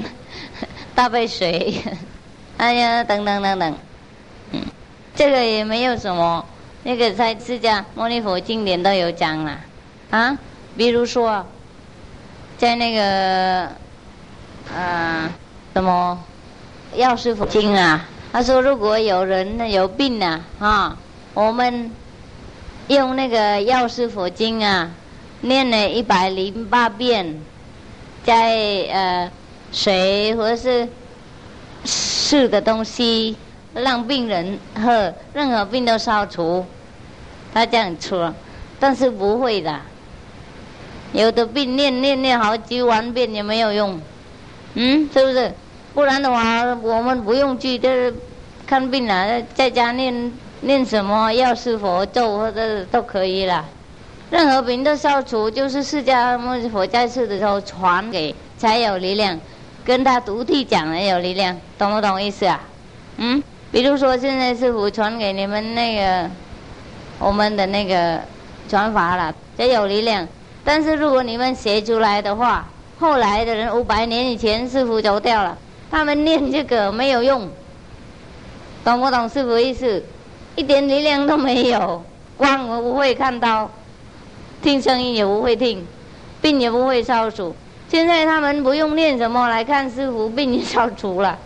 [0.94, 1.82] 大杯水，
[2.58, 3.76] 哎呀，等等等等，
[4.52, 4.62] 嗯，
[5.16, 6.46] 这个也没有什么，
[6.84, 9.60] 那个在释迦牟尼佛经典都有讲了，
[10.12, 10.38] 啊，
[10.78, 11.44] 比如说，
[12.60, 13.72] 在那个，
[14.72, 15.32] 啊，
[15.74, 16.24] 什么，
[16.96, 20.98] 药师佛经啊，他说如果有人有病啊，啊，
[21.34, 21.90] 我们
[22.88, 24.92] 用那个药师佛经啊。
[25.46, 27.38] 念了一百零八遍，
[28.24, 28.56] 在
[28.94, 29.30] 呃
[29.74, 30.88] 水或者
[31.84, 33.36] 是的东西，
[33.74, 36.66] 让病人喝，任何病都消除。
[37.54, 38.34] 他这样说，
[38.80, 39.78] 但是不会的。
[41.12, 44.00] 有的病念念念好几万遍也没有用，
[44.76, 45.54] 嗯，是不是？
[45.94, 48.12] 不然的话，我们不用去这
[48.66, 50.32] 看病了，在家念
[50.62, 53.64] 念什么药师佛咒或者都可以了。
[54.32, 59.40] 任何病都消除，就是释迦牟尼佛在世的时候传给才有力量，
[59.86, 62.60] 跟他徒弟讲了有力量，懂不懂意思啊？
[63.18, 66.28] 嗯，比如说现在师傅传给你们那个
[67.20, 68.20] 我们的那个
[68.68, 70.28] 传法了，才有力量。
[70.64, 72.68] 但是如果你们写出来的话，
[73.00, 75.56] 后来的人五百年以前师傅走掉了，
[75.94, 77.48] 他们念这个没有用，
[78.84, 80.04] 懂不懂师傅意思？
[80.56, 82.04] 一点力量都没有，
[82.36, 83.70] 光我不会看到。
[84.64, 85.86] 听声音也不会听，
[86.42, 87.56] 病也不会消除。
[87.90, 91.38] 现在他们不用念什么来看师傅，病也消除了，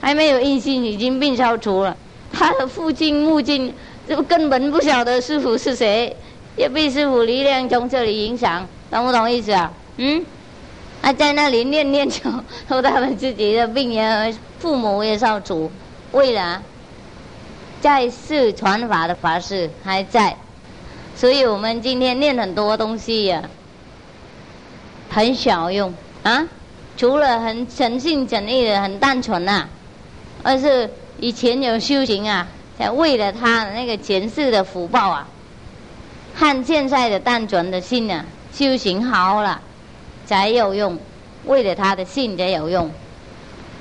[0.00, 1.94] 还没有印心已经病消除了。
[2.32, 3.74] 他的父亲、母亲
[4.08, 6.16] 就根本不晓得师傅是谁，
[6.56, 9.70] 也被师傅力量从这里影响，懂不懂意思啊？
[9.98, 10.24] 嗯，
[11.02, 12.30] 啊，在那里念念就，
[12.68, 15.70] 后他们自己的病人、父母也消除。
[16.12, 16.62] 为了
[17.80, 20.36] 在世传法的法师还在。
[21.16, 23.42] 所以我们今天念很多东西呀，
[25.10, 25.92] 很小用
[26.22, 26.46] 啊，
[26.96, 29.68] 除了很诚信诚意的、很单纯呐，
[30.42, 32.46] 而是以前有修行啊，
[32.78, 35.28] 才为了他那个前世的福报啊，
[36.34, 38.24] 和现在的单纯的心啊，
[38.54, 39.60] 修行好了
[40.30, 40.96] 才有用，
[41.44, 42.88] 为了他的信才有用，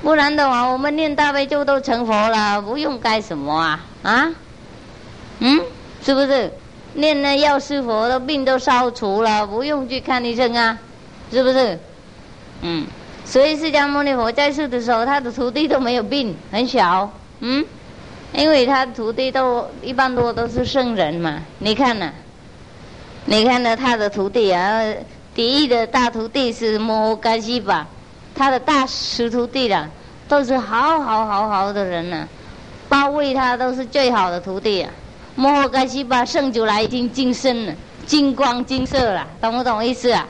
[0.02, 3.86] 不然的话，我们念大悲咒都成佛了，不用干什么啊？
[4.02, 4.32] 啊？
[5.38, 5.62] 嗯，
[6.04, 6.52] 是不是？
[6.96, 10.76] 念那药师佛的病都消除了，不用去看医生啊，
[11.32, 11.78] 是不是？
[12.64, 12.88] 嗯，
[13.24, 17.64] 所以释迦牟尼佛在世的时候，他的徒弟都没有病，很小，嗯，
[18.34, 21.44] 因为他徒弟都一般多都是圣人嘛。
[21.60, 22.12] 你看呐，
[23.26, 24.82] 你看呢，他的徒弟啊，
[25.40, 27.88] 第一的大徒弟是摩诃迦西吧，
[28.36, 29.88] 他的大师徒弟啦，
[30.28, 32.28] 都是好好好好的人呐，
[32.90, 34.92] 包围他都是最好的徒弟啊。
[35.36, 37.74] 摩诃迦西巴圣主来已经金身了，
[38.06, 40.28] 金光金色了，懂不懂意思啊？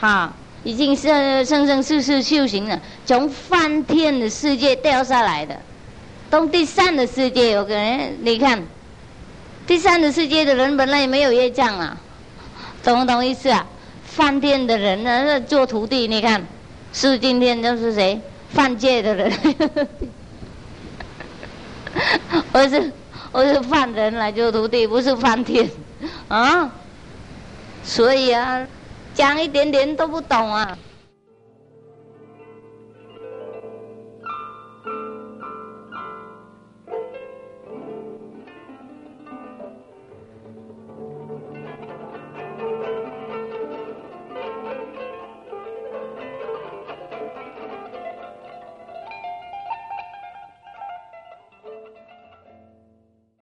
[0.00, 0.32] 哈，
[0.64, 5.60] 已经是生生世世修行了，从梵天的世界掉下来的，
[6.30, 8.62] 到第三的世界有个人，你看，
[9.66, 11.94] 第三的世界的人本来也没有业障啊，
[12.82, 13.66] 懂不懂意思啊？
[14.18, 16.44] 饭店的人呢，那做徒弟，你看，
[16.92, 18.20] 是今天就是谁？
[18.50, 19.30] 犯戒的人，
[22.50, 22.92] 我是。
[23.30, 25.70] 我是犯人来做徒弟，不是饭店，
[26.28, 26.68] 啊！
[27.84, 28.66] 所以啊，
[29.14, 30.76] 讲一点点都不懂啊。